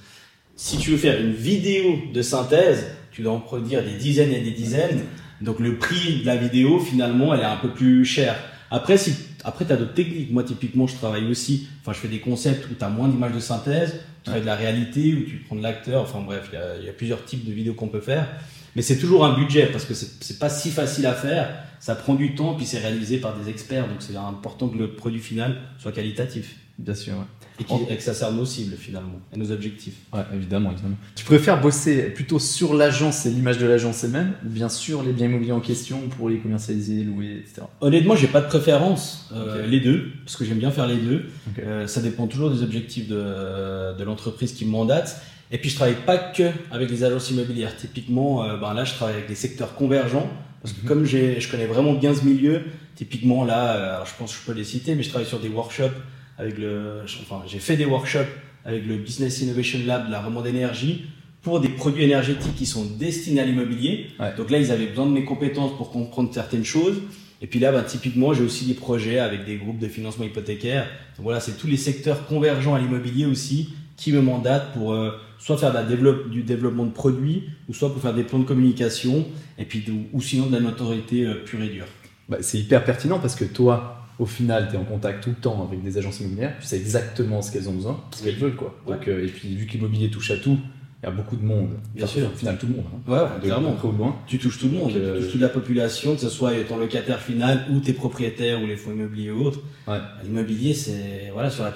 Si 0.61 0.77
tu 0.77 0.91
veux 0.91 0.97
faire 0.97 1.21
une 1.21 1.33
vidéo 1.33 2.01
de 2.13 2.21
synthèse, 2.21 2.89
tu 3.13 3.23
dois 3.23 3.33
en 3.33 3.39
produire 3.39 3.85
des 3.85 3.95
dizaines 3.95 4.33
et 4.33 4.41
des 4.41 4.51
dizaines. 4.51 5.05
Donc 5.41 5.61
le 5.61 5.77
prix 5.77 6.23
de 6.23 6.27
la 6.27 6.37
vidéo, 6.37 6.81
finalement, 6.81 7.33
elle 7.33 7.41
est 7.41 7.45
un 7.45 7.59
peu 7.59 7.71
plus 7.71 8.05
chère. 8.05 8.35
Après, 8.73 8.99
si, 8.99 9.15
après, 9.45 9.67
t'as 9.67 9.77
d'autres 9.77 9.95
techniques. 9.95 10.33
Moi, 10.33 10.43
typiquement, 10.43 10.89
je 10.89 10.97
travaille 10.97 11.31
aussi, 11.31 11.69
enfin, 11.81 11.93
je 11.93 11.99
fais 12.01 12.09
des 12.09 12.19
concepts 12.19 12.69
où 12.73 12.75
t'as 12.75 12.89
moins 12.89 13.07
d'images 13.07 13.35
de 13.35 13.39
synthèse, 13.39 14.01
tu 14.25 14.33
fais 14.33 14.41
de 14.41 14.47
la 14.47 14.57
réalité, 14.57 15.15
où 15.15 15.31
tu 15.31 15.37
prends 15.47 15.55
de 15.55 15.63
l'acteur. 15.63 16.03
Enfin, 16.03 16.23
bref, 16.23 16.51
il 16.53 16.83
y 16.83 16.87
y 16.87 16.91
a 16.91 16.93
plusieurs 16.93 17.25
types 17.25 17.47
de 17.47 17.53
vidéos 17.53 17.75
qu'on 17.75 17.87
peut 17.87 18.01
faire. 18.01 18.27
Mais 18.75 18.83
c'est 18.83 18.99
toujours 18.99 19.25
un 19.25 19.39
budget 19.39 19.67
parce 19.67 19.85
que 19.85 19.95
c'est 19.95 20.41
pas 20.41 20.51
si 20.51 20.71
facile 20.71 21.07
à 21.07 21.15
faire. 21.15 21.51
Ça 21.79 21.95
prend 21.95 22.17
du 22.17 22.35
temps, 22.35 22.55
puis 22.55 22.67
c'est 22.67 22.81
réalisé 22.81 23.19
par 23.19 23.39
des 23.39 23.49
experts. 23.49 23.87
Donc, 23.87 23.99
c'est 24.01 24.17
important 24.17 24.67
que 24.67 24.77
le 24.77 24.91
produit 24.91 25.21
final 25.21 25.57
soit 25.79 25.93
qualitatif. 25.93 26.57
Bien 26.79 26.97
sûr, 26.97 27.13
ouais. 27.15 27.38
Et, 27.61 27.65
qui- 27.65 27.75
et 27.91 27.97
que 27.97 28.03
ça 28.03 28.15
serve 28.15 28.35
nos 28.37 28.45
cibles, 28.45 28.77
finalement, 28.77 29.19
et 29.35 29.39
nos 29.39 29.51
objectifs. 29.51 29.95
Ouais, 30.13 30.21
évidemment, 30.35 30.71
évidemment. 30.73 30.97
Tu 31.17 31.25
préfères 31.25 31.61
bosser 31.61 32.03
plutôt 32.11 32.39
sur 32.39 32.75
l'agence 32.75 33.27
et 33.27 33.31
l'image 33.31 33.59
de 33.59 33.67
l'agence 33.67 34.05
elle-même, 34.05 34.33
ou 34.47 34.49
bien 34.49 34.69
sûr 34.69 35.03
les 35.03 35.13
biens 35.13 35.27
immobiliers 35.27 35.53
en 35.53 35.61
question 35.61 36.03
pour 36.17 36.29
les 36.29 36.39
commercialiser, 36.39 37.03
louer, 37.03 37.39
etc. 37.41 37.63
Honnêtement, 37.81 38.15
j'ai 38.17 38.29
pas 38.29 38.41
de 38.41 38.47
préférence. 38.47 39.29
Euh. 39.35 39.67
Les 39.67 39.81
deux, 39.81 40.11
parce 40.25 40.37
que 40.37 40.45
j'aime 40.45 40.59
bien 40.59 40.71
faire 40.71 40.87
les 40.87 40.97
deux. 40.97 41.25
Euh, 41.65 41.87
ça 41.87 42.01
dépend 42.01 42.27
toujours 42.29 42.51
des 42.51 42.63
objectifs 42.63 43.09
de, 43.09 43.97
de 43.97 44.05
l'entreprise 44.05 44.53
qui 44.53 44.65
me 44.65 44.71
mandate. 44.71 45.21
Et 45.51 45.59
puis, 45.59 45.71
je 45.71 45.77
travaille 45.77 45.97
pas 46.07 46.19
que 46.19 46.51
avec 46.71 46.91
les 46.91 47.03
agences 47.05 47.31
immobilières. 47.31 47.75
Typiquement, 47.77 48.45
euh, 48.45 48.57
ben 48.57 48.75
là, 48.75 48.85
je 48.85 48.95
travaille 48.95 49.15
avec 49.17 49.29
des 49.29 49.35
secteurs 49.35 49.75
convergents. 49.75 50.29
Parce 50.63 50.75
que 50.75 50.87
comme 50.87 51.05
j'ai, 51.05 51.41
je 51.41 51.49
connais 51.51 51.67
vraiment 51.67 51.93
bien 51.95 52.13
ce 52.15 52.25
milieu, 52.25 52.63
typiquement 52.97 53.45
là, 53.45 53.95
alors 53.95 54.07
je 54.07 54.13
pense 54.19 54.33
que 54.35 54.41
je 54.41 54.45
peux 54.47 54.59
les 54.59 54.65
citer, 54.65 54.95
mais 54.97 55.05
je 55.05 55.09
travaille 55.09 55.27
sur 55.29 55.39
des 55.39 55.49
workshops 55.49 55.95
avec 56.39 56.57
le, 56.57 57.03
enfin, 57.23 57.43
j'ai 57.47 57.59
fait 57.59 57.77
des 57.77 57.85
workshops 57.85 58.31
avec 58.65 58.87
le 58.87 58.97
Business 58.97 59.41
Innovation 59.43 59.81
Lab 59.87 60.07
de 60.07 60.13
la 60.13 60.21
Remont 60.21 60.41
d'énergie 60.41 61.05
pour 61.43 61.61
des 61.61 61.69
produits 61.69 62.05
énergétiques 62.05 62.55
qui 62.55 62.67
sont 62.67 62.85
destinés 62.85 63.41
à 63.41 63.45
l'immobilier. 63.45 64.07
Ouais. 64.19 64.35
Donc 64.37 64.51
là, 64.51 64.59
ils 64.59 64.71
avaient 64.71 64.87
besoin 64.87 65.07
de 65.07 65.13
mes 65.13 65.25
compétences 65.25 65.77
pour 65.77 65.91
comprendre 65.91 66.33
certaines 66.33 66.65
choses. 66.65 67.01
Et 67.41 67.47
puis 67.47 67.61
là, 67.61 67.71
bah, 67.71 67.83
typiquement, 67.83 68.35
j'ai 68.35 68.43
aussi 68.43 68.67
des 68.67 68.75
projets 68.75 69.19
avec 69.19 69.45
des 69.45 69.57
groupes 69.57 69.79
de 69.79 69.89
financement 69.89 70.25
hypothécaire. 70.25 70.85
Donc 71.17 71.25
voilà, 71.25 71.41
c'est 71.41 71.57
tous 71.57 71.69
les 71.69 71.77
secteurs 71.77 72.27
convergents 72.27 72.75
à 72.75 72.81
l'immobilier 72.81 73.27
aussi 73.27 73.71
qui 73.97 74.13
me 74.13 74.21
mandatent 74.21 74.73
pour 74.75 74.93
euh, 74.93 75.13
soit 75.39 75.57
faire 75.57 75.71
de 75.71 75.77
la 75.77 75.85
développe- 75.85 76.31
du 76.31 76.43
développement 76.43 76.85
de 76.85 76.93
produits, 76.93 77.45
ou 77.69 77.75
soit 77.75 77.93
pour 77.93 78.03
faire 78.03 78.15
des 78.15 78.25
plans 78.25 78.39
de 78.41 78.45
communication, 78.45 79.27
et 79.59 79.65
puis 79.65 79.85
ou 80.13 80.21
sinon 80.21 80.47
de 80.47 80.53
la 80.53 80.61
notoriété 80.61 81.25
euh, 81.25 81.35
pure 81.45 81.63
et 81.63 81.69
dure. 81.69 81.87
Bah, 82.29 82.39
c'est 82.41 82.59
hyper 82.59 82.85
pertinent 82.85 83.19
parce 83.19 83.35
que 83.35 83.45
toi, 83.45 83.98
au 84.19 84.27
final, 84.27 84.69
tu 84.69 84.75
es 84.75 84.79
en 84.79 84.85
contact 84.85 85.23
tout 85.23 85.31
le 85.31 85.37
temps 85.37 85.67
avec 85.67 85.83
des 85.83 85.97
agences 85.99 86.21
immobilières, 86.21 86.55
tu 86.61 86.67
sais 86.67 86.77
exactement 86.77 87.41
ce 87.43 87.53
qu'elles 87.53 87.69
ont 87.69 87.75
besoin, 87.75 88.01
ce 88.17 88.23
qu'elles 88.25 88.37
veulent, 88.37 88.57
quoi. 88.57 88.75
Donc, 88.87 89.07
euh, 89.09 89.25
et 89.25 89.29
puis, 89.29 89.55
vu 89.55 89.67
que 89.67 89.73
l'immobilier 89.73 90.11
touche 90.11 90.31
à 90.33 90.37
tout, 90.37 90.59
il 91.03 91.07
y 91.07 91.09
a 91.09 91.13
beaucoup 91.13 91.37
de 91.37 91.45
monde. 91.45 91.69
Bien 91.95 92.05
Enfin, 92.07 92.13
sûr. 92.21 92.27
Au 92.33 92.37
final, 92.37 92.59
tout 92.59 92.67
le 92.67 92.75
monde. 92.75 92.85
hein. 92.93 93.31
De 93.41 93.45
clairement. 93.47 93.71
de 93.81 93.97
loin. 93.99 94.17
Tu 94.27 94.39
touches 94.39 94.59
tout 94.59 94.67
le 94.67 94.73
monde, 94.79 94.93
euh, 94.97 95.15
tu 95.17 95.23
touches 95.23 95.33
toute 95.33 95.41
la 95.41 95.49
population, 95.49 96.15
que 96.17 96.21
ce 96.21 96.29
soit 96.29 96.51
ton 96.69 96.77
locataire 96.77 97.21
final 97.21 97.67
ou 97.71 97.79
tes 97.79 97.93
propriétaires 97.93 98.61
ou 98.61 98.67
les 98.67 98.77
fonds 98.77 98.91
immobiliers 98.91 99.31
ou 99.31 99.45
autres. 99.45 99.61
Ouais. 99.87 99.99
L'immobilier, 100.25 100.75
c'est 100.75 101.31
voilà 101.33 101.51
sur 101.51 101.63
la 101.63 101.71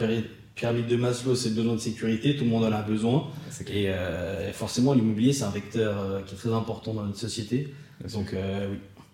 pyramide 0.57 0.87
de 0.89 0.97
Maslow, 0.97 1.37
c'est 1.37 1.51
le 1.51 1.55
besoin 1.55 1.75
de 1.75 1.79
sécurité, 1.81 2.35
tout 2.35 2.43
le 2.43 2.51
monde 2.51 2.65
en 2.65 2.73
a 2.73 2.83
besoin. 2.83 3.29
Et 3.73 3.91
euh, 3.91 4.53
forcément, 4.53 4.93
l'immobilier, 4.93 5.33
c'est 5.33 5.45
un 5.45 5.51
vecteur 5.51 6.23
qui 6.27 6.35
est 6.35 6.39
très 6.39 6.53
important 6.53 6.93
dans 6.93 7.05
notre 7.05 7.19
société. 7.19 7.73
Donc 8.13 8.33
oui, 8.33 8.39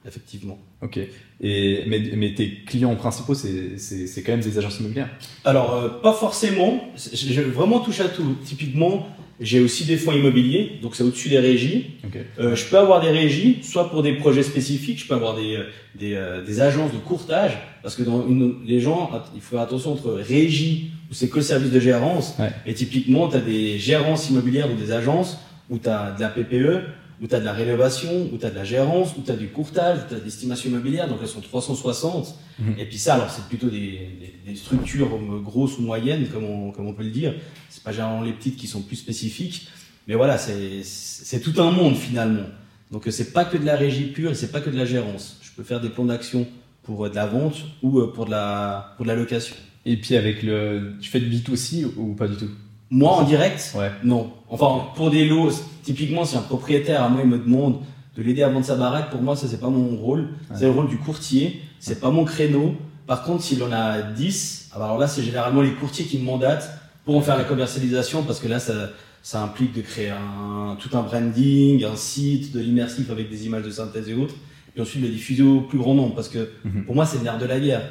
effectivement. 0.07 0.59
Ok. 0.83 0.99
Et, 1.41 1.83
mais, 1.87 2.01
mais 2.17 2.35
tes 2.35 2.51
clients 2.67 2.95
principaux, 2.97 3.35
c'est 3.35 4.23
quand 4.25 4.33
même 4.33 4.41
des 4.41 4.59
agences 4.59 4.81
immobilières. 4.81 5.11
Alors, 5.45 5.75
euh, 5.75 5.89
pas 5.89 6.13
forcément. 6.13 6.85
Je, 6.97 7.43
vraiment 7.43 7.81
touche 7.81 8.01
à 8.01 8.09
tout. 8.09 8.37
Typiquement, 8.45 9.09
j'ai 9.41 9.61
aussi 9.61 9.85
des 9.85 9.97
fonds 9.97 10.13
immobiliers, 10.13 10.79
donc 10.83 10.97
c'est 10.97 11.05
au-dessus 11.05 11.29
des 11.29 11.39
régies. 11.39 11.93
Ok. 12.05 12.19
Euh, 12.41 12.57
je 12.57 12.65
peux 12.65 12.79
avoir 12.79 13.01
des 13.01 13.11
régies, 13.11 13.59
soit 13.63 13.89
pour 13.91 14.03
des 14.03 14.15
projets 14.15 14.43
spécifiques, 14.43 15.01
je 15.01 15.07
peux 15.07 15.15
avoir 15.15 15.37
des, 15.37 15.57
euh, 15.57 15.65
des, 15.95 16.15
euh, 16.15 16.45
des 16.45 16.61
agences 16.61 16.93
de 16.93 16.99
courtage, 16.99 17.57
parce 17.83 17.95
que 17.95 18.03
dans 18.03 18.27
une, 18.27 18.57
les 18.67 18.81
gens, 18.81 19.11
il 19.35 19.41
faut 19.41 19.53
faire 19.57 19.61
attention 19.65 19.93
entre 19.93 20.11
régie, 20.11 20.91
où 21.11 21.15
c'est 21.15 21.29
que 21.29 21.37
le 21.37 21.43
service 21.43 21.71
de 21.71 21.81
gérance, 21.81 22.35
Ouais. 22.39 22.51
et 22.67 22.75
typiquement, 22.75 23.29
tu 23.29 23.37
as 23.37 23.41
des 23.41 23.79
gérances 23.79 24.29
immobilières 24.29 24.69
ou 24.73 24.75
des 24.75 24.91
agences, 24.91 25.39
où 25.71 25.79
tu 25.79 25.89
as 25.89 26.13
de 26.17 26.21
la 26.21 26.29
PPE, 26.31 26.83
où 27.21 27.27
tu 27.27 27.35
as 27.35 27.41
de 27.41 27.45
la 27.45 27.53
rénovation, 27.53 28.29
où 28.33 28.39
tu 28.39 28.47
as 28.47 28.51
de 28.51 28.55
la 28.55 28.65
gérance, 28.65 29.17
où 29.17 29.23
tu 29.23 29.31
as 29.31 29.37
du 29.37 29.49
courtage, 29.49 29.99
où 29.99 30.09
tu 30.09 30.15
as 30.15 30.19
de 30.19 30.25
l'estimation 30.25 30.71
immobilière, 30.71 31.09
donc 31.09 31.19
elles 31.21 31.29
sont 31.29 31.41
360. 31.41 32.35
Mhm. 32.59 32.75
Et 32.79 32.85
puis 32.85 32.99
ça, 32.99 33.15
alors 33.15 33.31
c'est 33.31 33.45
plutôt 33.49 33.69
des, 33.69 33.79
des, 33.81 34.35
des 34.47 34.57
structures 34.57 35.09
grosses 35.43 35.79
ou 35.79 35.83
moyennes, 35.83 36.29
comme 36.29 36.45
on, 36.45 36.71
comme 36.71 36.87
on 36.87 36.95
peut 36.95 37.05
le 37.05 37.11
dire. 37.11 37.35
C'est 37.69 37.83
pas 37.83 37.93
généralement 37.93 38.23
les 38.23 38.33
petites 38.33 38.57
qui 38.57 38.67
sont 38.67 38.83
plus 38.83 38.97
spécifiques. 38.97 39.69
Mais 40.09 40.15
voilà, 40.15 40.39
c'est 40.39 41.41
tout 41.41 41.61
un 41.61 41.71
monde 41.71 41.95
finalement. 41.95 42.47
Donc 42.91 43.07
euh, 43.07 43.11
c'est 43.11 43.33
pas 43.33 43.45
que 43.45 43.59
de 43.59 43.67
la 43.67 43.77
régie 43.77 44.07
pure 44.07 44.31
et 44.31 44.35
c'est 44.35 44.51
pas 44.51 44.61
que 44.61 44.71
de 44.71 44.77
la 44.77 44.87
gérance. 44.87 45.39
Je 45.43 45.51
peux 45.55 45.63
faire 45.63 45.81
des 45.81 45.91
plans 45.91 46.07
d'action 46.07 46.47
pour 46.83 47.05
euh, 47.05 47.11
de 47.11 47.15
la 47.15 47.27
vente 47.27 47.57
ou 47.83 48.01
euh, 48.01 48.13
pour 48.13 48.25
de 48.25 48.31
la, 48.31 48.95
pour 48.97 49.05
de 49.05 49.11
la 49.11 49.17
location. 49.17 49.55
Et 49.85 49.97
puis 49.97 50.17
avec 50.17 50.43
le, 50.43 50.95
tu 51.01 51.11
fais 51.11 51.21
de 51.21 51.27
B2C 51.27 51.85
ou 51.97 52.15
pas 52.15 52.27
du 52.27 52.37
tout? 52.37 52.51
Moi 52.91 53.11
en 53.13 53.23
direct, 53.23 53.75
Ouais. 53.77 53.91
non. 54.03 54.33
Enfin, 54.49 54.87
pour 54.97 55.11
des 55.11 55.27
lots, 55.27 55.51
typiquement, 55.83 56.25
si 56.25 56.37
un 56.37 56.41
propriétaire 56.43 57.03
à 57.03 57.09
moi 57.09 57.21
il 57.23 57.29
me 57.29 57.39
demande 57.39 57.81
de 58.17 58.23
l'aider 58.23 58.43
à 58.43 58.49
vendre 58.49 58.65
sa 58.65 58.77
baraque, 58.77 59.11
pour 59.11 59.21
moi 59.23 59.37
ça 59.37 59.47
c'est 59.47 59.61
pas 59.61 59.69
mon 59.69 59.97
rôle. 59.97 60.29
C'est 60.55 60.65
le 60.65 60.71
rôle 60.71 60.89
du 60.89 60.97
courtier. 60.99 61.61
C'est 61.81 62.01
pas 62.01 62.11
mon 62.11 62.25
créneau. 62.25 62.75
Par 63.07 63.23
contre, 63.23 63.43
s'il 63.43 63.63
en 63.63 63.71
a 63.73 64.01
10, 64.03 64.71
ah 64.75 64.79
bah 64.79 64.85
alors 64.87 64.99
là 64.99 65.07
c'est 65.07 65.23
généralement 65.23 65.61
les 65.63 65.73
courtiers 65.73 66.05
qui 66.07 66.19
me 66.19 66.25
mandatent 66.25 66.69
pour 67.05 67.17
en 67.17 67.21
faire 67.21 67.37
la 67.39 67.45
commercialisation 67.45 68.23
parce 68.23 68.41
que 68.41 68.49
là 68.49 68.59
ça, 68.59 68.91
ça 69.23 69.43
implique 69.43 69.75
de 69.75 69.81
créer 69.83 70.11
un, 70.11 70.77
tout 70.79 70.95
un 70.97 71.03
branding, 71.03 71.85
un 71.85 71.97
site, 71.97 72.53
de 72.53 72.61
l'immersif 72.61 73.11
avec 73.11 73.31
des 73.31 73.47
images 73.47 73.65
de 73.65 73.71
synthèse 73.71 74.09
et 74.09 74.15
autres. 74.15 74.35
Et 74.77 74.81
ensuite 74.81 75.03
le 75.03 75.09
diffuser 75.09 75.43
au 75.43 75.61
plus 75.63 75.79
grand 75.79 75.95
nombre 75.95 76.15
parce 76.15 76.29
que 76.29 76.51
Mhm. 76.65 76.85
pour 76.87 76.95
moi 76.95 77.05
c'est 77.07 77.19
le 77.19 77.25
nerf 77.25 77.39
de 77.39 77.47
la 77.47 77.61
guerre. 77.61 77.83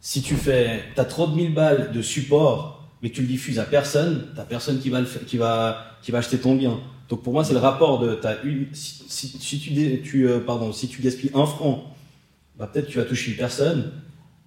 Si 0.00 0.20
tu 0.22 0.34
fais, 0.36 0.82
t'as 0.94 1.04
30 1.04 1.34
000 1.36 1.52
balles 1.52 1.90
de 1.92 2.02
support, 2.02 2.81
mais 3.02 3.10
que 3.10 3.16
tu 3.16 3.22
le 3.22 3.26
diffuses 3.26 3.58
à 3.58 3.64
personne, 3.64 4.28
t'as 4.36 4.44
personne 4.44 4.78
qui 4.78 4.88
va 4.90 5.00
le 5.00 5.06
qui 5.26 5.36
va, 5.36 5.96
qui 6.02 6.12
va 6.12 6.18
acheter 6.18 6.38
ton 6.38 6.54
bien. 6.54 6.80
Donc 7.08 7.22
pour 7.22 7.32
moi 7.32 7.44
c'est 7.44 7.52
le 7.52 7.58
rapport 7.58 7.98
de, 7.98 8.14
t'as 8.14 8.36
une, 8.44 8.68
si, 8.72 9.04
si, 9.08 9.28
si 9.38 9.58
tu, 9.58 10.00
tu, 10.02 10.28
euh, 10.28 10.38
pardon, 10.40 10.72
si 10.72 10.88
tu 10.88 11.02
gaspilles 11.02 11.32
un 11.34 11.46
franc, 11.46 11.94
bah 12.58 12.70
peut-être 12.72 12.88
tu 12.88 12.98
vas 12.98 13.04
toucher 13.04 13.32
une 13.32 13.36
personne. 13.36 13.92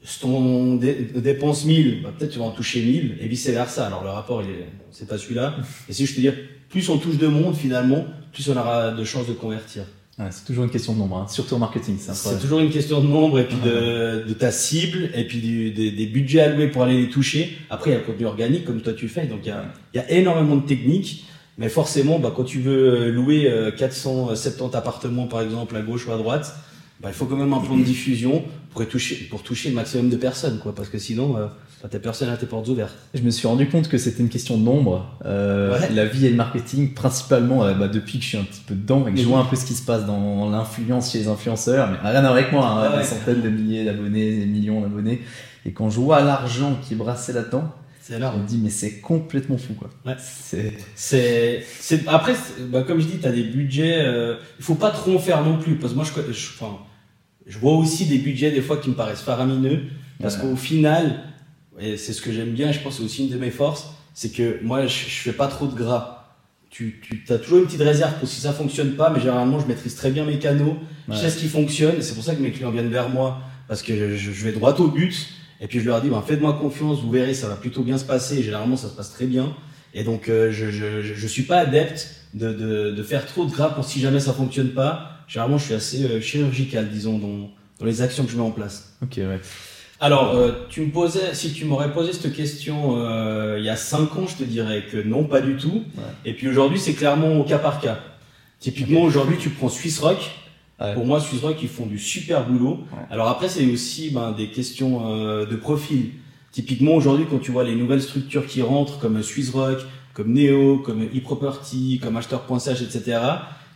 Si 0.03 0.19
ton 0.19 0.75
dé- 0.75 1.09
dépense 1.15 1.65
1000, 1.65 2.03
bah 2.03 2.13
peut-être 2.17 2.31
tu 2.31 2.39
vas 2.39 2.45
en 2.45 2.51
toucher 2.51 2.81
1000 2.81 3.17
et 3.19 3.27
vice 3.27 3.47
versa. 3.49 3.87
Alors 3.87 4.03
le 4.03 4.09
rapport 4.09 4.43
c'est 4.91 5.07
pas 5.07 5.17
celui-là. 5.17 5.55
Et 5.89 5.93
si 5.93 6.05
je 6.05 6.15
te 6.15 6.21
dis, 6.21 6.29
plus 6.69 6.87
on 6.89 6.97
touche 6.97 7.17
de 7.17 7.27
monde 7.27 7.55
finalement, 7.55 8.05
plus 8.31 8.47
on 8.49 8.57
aura 8.57 8.91
de 8.91 9.03
chances 9.03 9.27
de 9.27 9.33
convertir. 9.33 9.83
Ouais, 10.17 10.27
C'est 10.31 10.45
toujours 10.45 10.63
une 10.63 10.69
question 10.69 10.93
de 10.93 10.99
nombre, 10.99 11.17
hein. 11.17 11.27
surtout 11.29 11.55
en 11.55 11.59
marketing. 11.59 11.97
C'est 11.99 12.39
toujours 12.39 12.59
une 12.59 12.69
question 12.69 13.01
de 13.01 13.07
nombre 13.07 13.37
et 13.39 13.45
puis 13.47 13.57
de, 13.57 14.23
de 14.27 14.33
ta 14.33 14.49
cible 14.51 15.09
et 15.13 15.25
puis 15.27 15.39
du- 15.39 15.71
des, 15.71 15.91
des 15.91 16.05
budgets 16.05 16.39
alloués 16.39 16.67
pour 16.69 16.83
aller 16.83 17.01
les 17.01 17.09
toucher. 17.09 17.57
Après, 17.69 17.89
il 17.89 17.93
y 17.93 17.95
a 17.97 17.99
le 17.99 18.05
contenu 18.05 18.25
organique 18.25 18.63
comme 18.63 18.79
toi 18.81 18.93
tu 18.93 19.09
fais. 19.09 19.25
Donc 19.25 19.39
il 19.43 19.49
y 19.49 19.51
a, 19.51 19.65
il 19.93 19.97
y 19.97 19.99
a 19.99 20.09
énormément 20.11 20.55
de 20.55 20.65
techniques. 20.65 21.25
Mais 21.57 21.69
forcément, 21.69 22.19
bah, 22.19 22.33
quand 22.35 22.43
tu 22.43 22.59
veux 22.59 23.09
louer 23.11 23.49
euh, 23.49 23.71
470 23.71 24.75
appartements 24.75 25.27
par 25.27 25.41
exemple 25.41 25.75
à 25.75 25.81
gauche 25.81 26.05
ou 26.07 26.11
à 26.11 26.17
droite, 26.17 26.53
bah, 27.01 27.09
il 27.09 27.13
faut 27.13 27.25
quand 27.25 27.35
même 27.37 27.53
un 27.53 27.59
plan 27.59 27.77
de 27.77 27.83
diffusion 27.83 28.43
pour 28.71 28.85
toucher, 28.87 29.15
pour 29.29 29.41
toucher 29.43 29.69
le 29.69 29.75
maximum 29.75 30.09
de 30.09 30.15
personnes, 30.17 30.59
quoi. 30.59 30.73
Parce 30.75 30.89
que 30.89 30.97
sinon, 30.97 31.37
euh, 31.37 31.47
bah, 31.85 31.89
t'as 31.91 31.99
personne 31.99 32.29
à 32.29 32.37
tes 32.37 32.47
portes 32.47 32.67
ouvertes. 32.67 32.95
Je 33.13 33.21
me 33.21 33.29
suis 33.29 33.47
rendu 33.47 33.67
compte 33.69 33.87
que 33.89 33.99
c'était 33.99 34.23
une 34.23 34.29
question 34.29 34.57
de 34.57 34.63
nombre. 34.63 35.05
Euh, 35.23 35.77
Ouais. 35.79 35.89
La 35.93 36.05
vie 36.05 36.25
et 36.25 36.29
le 36.31 36.35
marketing, 36.35 36.95
principalement 36.95 37.63
euh, 37.63 37.75
bah, 37.75 37.87
depuis 37.87 38.17
que 38.17 38.23
je 38.23 38.29
suis 38.29 38.37
un 38.39 38.43
petit 38.43 38.61
peu 38.65 38.73
dedans 38.73 39.05
et 39.07 39.11
que 39.13 39.19
je 39.19 39.25
vois 39.25 39.37
un 39.39 39.45
peu 39.45 39.55
ce 39.55 39.65
qui 39.65 39.73
se 39.75 39.85
passe 39.85 40.03
dans 40.07 40.49
l'influence 40.49 41.11
chez 41.11 41.19
les 41.19 41.27
influenceurs, 41.27 41.91
mais 41.91 41.97
rien 42.01 42.19
à 42.19 42.21
voir 42.21 42.31
avec 42.33 42.51
moi, 42.51 42.65
hein, 42.67 42.87
Ah 42.87 42.91
ouais. 42.95 43.01
des 43.03 43.07
centaines 43.07 43.41
de 43.43 43.49
milliers 43.49 43.85
d'abonnés, 43.85 44.31
des 44.39 44.45
millions 44.47 44.81
d'abonnés. 44.81 45.21
Et 45.63 45.73
quand 45.73 45.91
je 45.91 45.99
vois 45.99 46.21
l'argent 46.23 46.75
qui 46.81 46.93
est 46.93 46.97
brassé 46.97 47.33
là-dedans, 47.33 47.71
là. 48.09 48.33
me 48.35 48.47
dis 48.47 48.57
mais 48.63 48.69
c'est 48.71 48.99
complètement 48.99 49.57
fou 49.57 49.73
quoi. 49.73 49.89
Ouais. 50.07 50.15
C'est 50.19 50.73
C'est, 50.95 52.07
après, 52.07 52.33
bah, 52.69 52.81
comme 52.81 52.99
je 52.99 53.05
dis, 53.05 53.17
t'as 53.17 53.31
des 53.31 53.43
budgets. 53.43 53.99
Euh, 53.99 54.37
il 54.57 54.65
faut 54.65 54.75
pas 54.75 54.89
trop 54.89 55.15
en 55.15 55.19
faire 55.19 55.43
non 55.43 55.57
plus, 55.59 55.75
parce 55.75 55.93
que 55.93 55.97
moi, 55.97 56.05
je, 56.05 56.33
je, 56.33 56.49
enfin, 56.59 56.77
je 57.45 57.59
vois 57.59 57.73
aussi 57.75 58.05
des 58.07 58.17
budgets 58.17 58.49
des 58.51 58.61
fois 58.61 58.77
qui 58.77 58.89
me 58.89 58.95
paraissent 58.95 59.21
faramineux, 59.21 59.81
parce 60.21 60.37
Ouais. 60.37 60.41
qu'au 60.49 60.55
final, 60.55 61.19
et 61.79 61.97
c'est 61.97 62.13
ce 62.13 62.21
que 62.21 62.31
j'aime 62.31 62.51
bien, 62.51 62.71
je 62.71 62.79
pense 62.79 62.93
que 62.95 62.99
c'est 62.99 63.05
aussi 63.05 63.23
une 63.25 63.29
de 63.33 63.37
mes 63.37 63.51
forces, 63.51 63.87
c'est 64.13 64.31
que 64.31 64.59
moi, 64.63 64.85
je, 64.87 64.93
je 64.93 65.21
fais 65.21 65.33
pas 65.33 65.47
trop 65.47 65.67
de 65.67 65.75
gras. 65.75 66.11
Tu, 66.69 66.99
tu 67.01 67.31
as 67.31 67.37
toujours 67.37 67.59
une 67.59 67.65
petite 67.65 67.81
réserve 67.81 68.13
pour 68.19 68.27
si 68.27 68.41
ça 68.41 68.51
fonctionne 68.51 68.91
pas, 68.95 69.09
mais 69.09 69.19
généralement, 69.19 69.59
je 69.59 69.65
maîtrise 69.67 69.95
très 69.95 70.11
bien 70.11 70.25
mes 70.25 70.39
canaux, 70.39 70.77
Ouais. 71.07 71.15
je 71.15 71.21
sais 71.21 71.29
ce 71.29 71.37
qui 71.37 71.47
fonctionne, 71.47 71.97
et 71.97 72.01
c'est 72.01 72.15
pour 72.15 72.23
ça 72.23 72.33
que 72.33 72.41
mes 72.41 72.51
clients 72.51 72.71
viennent 72.71 72.89
vers 72.89 73.09
moi, 73.09 73.39
parce 73.67 73.81
que 73.83 74.15
je, 74.17 74.31
je 74.31 74.43
vais 74.43 74.51
droit 74.51 74.73
au 74.79 74.87
but. 74.87 75.27
Et 75.61 75.67
puis 75.67 75.79
je 75.79 75.85
leur 75.85 76.01
dis, 76.01 76.09
ben, 76.09 76.21
faites-moi 76.25 76.53
confiance, 76.53 76.99
vous 77.01 77.11
verrez, 77.11 77.33
ça 77.33 77.47
va 77.47 77.55
plutôt 77.55 77.81
bien 77.83 77.97
se 77.97 78.03
passer. 78.03 78.39
Et 78.39 78.43
généralement, 78.43 78.75
ça 78.75 78.89
se 78.89 78.93
passe 78.95 79.13
très 79.13 79.25
bien. 79.25 79.55
Et 79.93 80.03
donc, 80.03 80.27
euh, 80.27 80.51
je, 80.51 80.69
je, 80.71 81.01
je, 81.01 81.13
je 81.13 81.27
suis 81.27 81.43
pas 81.43 81.59
adepte 81.59 82.09
de, 82.33 82.51
de, 82.51 82.91
de 82.91 83.03
faire 83.03 83.25
trop 83.25 83.45
de 83.45 83.51
gras 83.51 83.69
pour 83.69 83.85
si 83.85 83.99
jamais 84.01 84.19
ça 84.19 84.33
fonctionne 84.33 84.69
pas. 84.71 85.11
Généralement, 85.29 85.57
je 85.57 85.65
suis 85.65 85.73
assez 85.73 86.03
euh, 86.03 86.19
chirurgical, 86.19 86.89
disons, 86.89 87.17
dans, 87.19 87.51
dans 87.79 87.85
les 87.85 88.01
actions 88.01 88.25
que 88.25 88.31
je 88.31 88.35
mets 88.35 88.43
en 88.43 88.51
place. 88.51 88.95
ok 89.01 89.13
ouais. 89.17 89.39
Alors, 89.99 90.35
euh, 90.35 90.51
tu 90.69 90.81
me 90.81 90.91
posais, 90.91 91.33
si 91.33 91.53
tu 91.53 91.65
m'aurais 91.65 91.91
posé 91.93 92.11
cette 92.11 92.33
question 92.33 92.97
euh, 92.97 93.55
il 93.59 93.65
y 93.65 93.69
a 93.69 93.77
cinq 93.77 94.15
ans, 94.17 94.27
je 94.27 94.35
te 94.35 94.43
dirais 94.43 94.83
que 94.91 94.97
non, 94.97 95.23
pas 95.23 95.39
du 95.41 95.55
tout. 95.55 95.83
Ouais. 95.95 96.03
Et 96.25 96.33
puis 96.33 96.49
aujourd'hui, 96.49 96.79
c'est 96.79 96.93
clairement 96.93 97.37
au 97.39 97.43
cas 97.43 97.59
par 97.59 97.79
cas. 97.79 97.99
Typiquement, 98.59 99.01
aujourd'hui, 99.01 99.37
tu 99.37 99.49
prends 99.49 99.69
Swiss 99.69 99.99
Rock. 99.99 100.31
Ouais. 100.81 100.93
Pour 100.93 101.05
moi, 101.05 101.21
Swiss 101.21 101.41
Rock, 101.41 101.57
ils 101.61 101.69
font 101.69 101.85
du 101.85 101.97
super 101.97 102.45
boulot. 102.45 102.79
Ouais. 102.91 102.99
Alors 103.09 103.29
après, 103.29 103.47
c'est 103.47 103.65
aussi 103.67 104.09
ben, 104.09 104.33
des 104.33 104.47
questions 104.47 105.13
euh, 105.13 105.45
de 105.45 105.55
profil. 105.55 106.09
Typiquement, 106.51 106.95
aujourd'hui, 106.95 107.25
quand 107.29 107.39
tu 107.39 107.51
vois 107.51 107.63
les 107.63 107.75
nouvelles 107.75 108.01
structures 108.01 108.47
qui 108.47 108.61
rentrent, 108.61 108.99
comme 108.99 109.21
Swiss 109.23 109.51
Rock, 109.51 109.79
comme 110.13 110.33
Neo, 110.33 110.79
comme 110.79 111.03
eProperty, 111.03 111.99
comme 112.03 112.17
Acheteur.ch, 112.17 112.81
etc., 112.81 113.19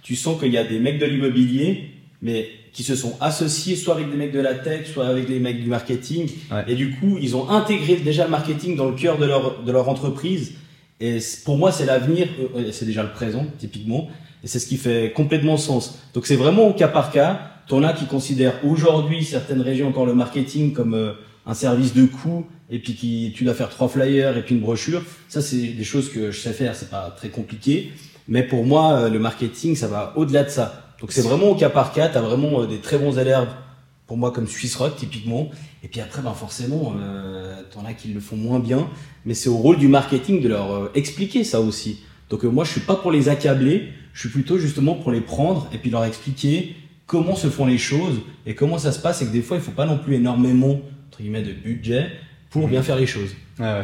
tu 0.02 0.16
sens 0.16 0.40
qu'il 0.40 0.52
y 0.52 0.58
a 0.58 0.64
des 0.64 0.80
mecs 0.80 1.00
de 1.00 1.06
l'immobilier, 1.06 1.92
mais 2.22 2.50
qui 2.74 2.84
se 2.84 2.96
sont 2.96 3.18
associés 3.20 3.76
soit 3.76 3.96
avec 3.96 4.12
des 4.12 4.18
mecs 4.18 4.32
de 4.32 4.40
la 4.40 4.54
tech, 4.54 4.88
soit 4.88 5.08
avec 5.08 5.28
des 5.28 5.40
mecs 5.40 5.62
du 5.62 5.70
marketing. 5.70 6.30
Ouais. 6.52 6.66
Et 6.68 6.76
du 6.76 6.92
coup, 6.92 7.18
ils 7.22 7.36
ont 7.36 7.50
intégré 7.50 7.96
déjà 7.98 8.26
le 8.26 8.30
marketing 8.30 8.76
dans 8.76 8.90
le 8.90 8.96
cœur 8.96 9.18
de 9.18 9.26
leur, 9.26 9.64
de 9.64 9.72
leur 9.72 9.90
entreprise. 9.90 10.54
Et 11.00 11.20
pour 11.46 11.58
moi, 11.58 11.72
c'est 11.72 11.86
l'avenir, 11.86 12.28
euh, 12.40 12.60
euh, 12.60 12.72
c'est 12.72 12.86
déjà 12.86 13.04
le 13.04 13.12
présent, 13.12 13.46
typiquement. 13.58 14.10
Et 14.44 14.48
c'est 14.48 14.60
ce 14.60 14.68
qui 14.68 14.78
fait 14.78 15.14
complètement 15.16 15.58
sens. 15.58 16.00
Donc 16.14 16.26
c'est 16.26 16.36
vraiment 16.36 16.68
au 16.68 16.74
cas 16.74 16.88
par 16.88 17.12
cas. 17.12 17.42
T'en 17.68 17.84
as 17.84 17.94
qui 17.94 18.06
considèrent 18.06 18.66
aujourd'hui 18.66 19.24
certaines 19.24 19.62
régions 19.62 19.90
encore 19.90 20.06
le 20.06 20.14
marketing 20.14 20.74
comme 20.74 20.94
euh, 20.94 21.14
un 21.46 21.54
service 21.54 21.94
de 21.94 22.06
coût 22.06 22.46
et 22.70 22.80
puis 22.80 22.96
qui 22.96 23.32
tu 23.36 23.44
dois 23.44 23.54
faire 23.54 23.70
trois 23.70 23.88
flyers 23.88 24.38
et 24.38 24.42
puis 24.42 24.56
une 24.56 24.62
brochure. 24.62 25.04
Ça 25.28 25.42
c'est 25.42 25.58
des 25.58 25.84
choses 25.84 26.10
que 26.10 26.32
je 26.32 26.40
sais 26.40 26.54
faire, 26.54 26.76
c'est 26.76 26.90
pas 26.90 27.14
très 27.16 27.30
compliqué. 27.30 27.92
Mais 28.28 28.44
pour 28.44 28.64
moi, 28.64 29.10
le 29.10 29.18
marketing, 29.18 29.76
ça 29.76 29.88
va 29.88 30.14
au-delà 30.16 30.44
de 30.44 30.50
ça. 30.50 30.89
Donc 31.02 31.12
c'est 31.12 31.22
vraiment 31.22 31.50
au 31.50 31.56
cas 31.56 31.70
par 31.70 31.94
cas. 31.94 32.10
T'as 32.10 32.22
vraiment 32.22 32.62
euh, 32.62 32.68
des 32.68 32.80
très 32.80 32.98
bons 32.98 33.18
élèves 33.18 33.50
pour 34.10 34.18
moi 34.18 34.32
comme 34.32 34.48
Swiss 34.48 34.76
Rock 34.76 34.96
typiquement. 34.98 35.50
Et 35.84 35.88
puis 35.88 36.02
après, 36.02 36.24
ben 36.24 36.34
forcément, 36.34 36.96
euh, 37.00 37.62
t'en 37.72 37.86
as 37.86 37.94
qui 37.94 38.10
le 38.10 38.20
font 38.20 38.36
moins 38.36 38.60
bien. 38.60 38.90
Mais 39.24 39.36
c'est 39.36 39.50
au 39.50 39.56
rôle 39.56 39.78
du 39.78 39.88
marketing 39.88 40.42
de 40.42 40.50
leur 40.50 40.74
euh, 40.74 40.92
expliquer 40.96 41.44
ça 41.44 41.62
aussi. 41.62 42.02
Donc 42.30 42.44
euh, 42.44 42.50
moi, 42.50 42.66
je 42.66 42.72
suis 42.72 42.82
pas 42.82 42.96
pour 42.96 43.12
les 43.12 43.30
accabler. 43.30 43.90
Je 44.14 44.22
suis 44.22 44.30
plutôt 44.30 44.58
justement 44.58 44.96
pour 44.96 45.12
les 45.12 45.22
prendre 45.22 45.70
et 45.72 45.78
puis 45.78 45.92
leur 45.92 46.04
expliquer 46.04 46.76
comment 47.06 47.36
se 47.36 47.50
font 47.50 47.68
les 47.68 47.78
choses 47.78 48.22
et 48.48 48.56
comment 48.56 48.80
ça 48.80 48.92
se 48.92 49.00
passe 49.00 49.22
et 49.22 49.28
que 49.28 49.32
des 49.32 49.44
fois, 49.44 49.58
il 49.58 49.64
faut 49.64 49.72
pas 49.72 49.86
non 49.86 50.00
plus 50.00 50.16
énormément 50.16 50.82
entre 51.08 51.22
guillemets 51.22 51.44
de 51.44 51.54
budget 51.54 52.08
pour 52.50 52.68
bien 52.68 52.82
faire 52.82 52.96
les 52.96 53.06
choses. 53.06 53.36
Ouais. 53.60 53.84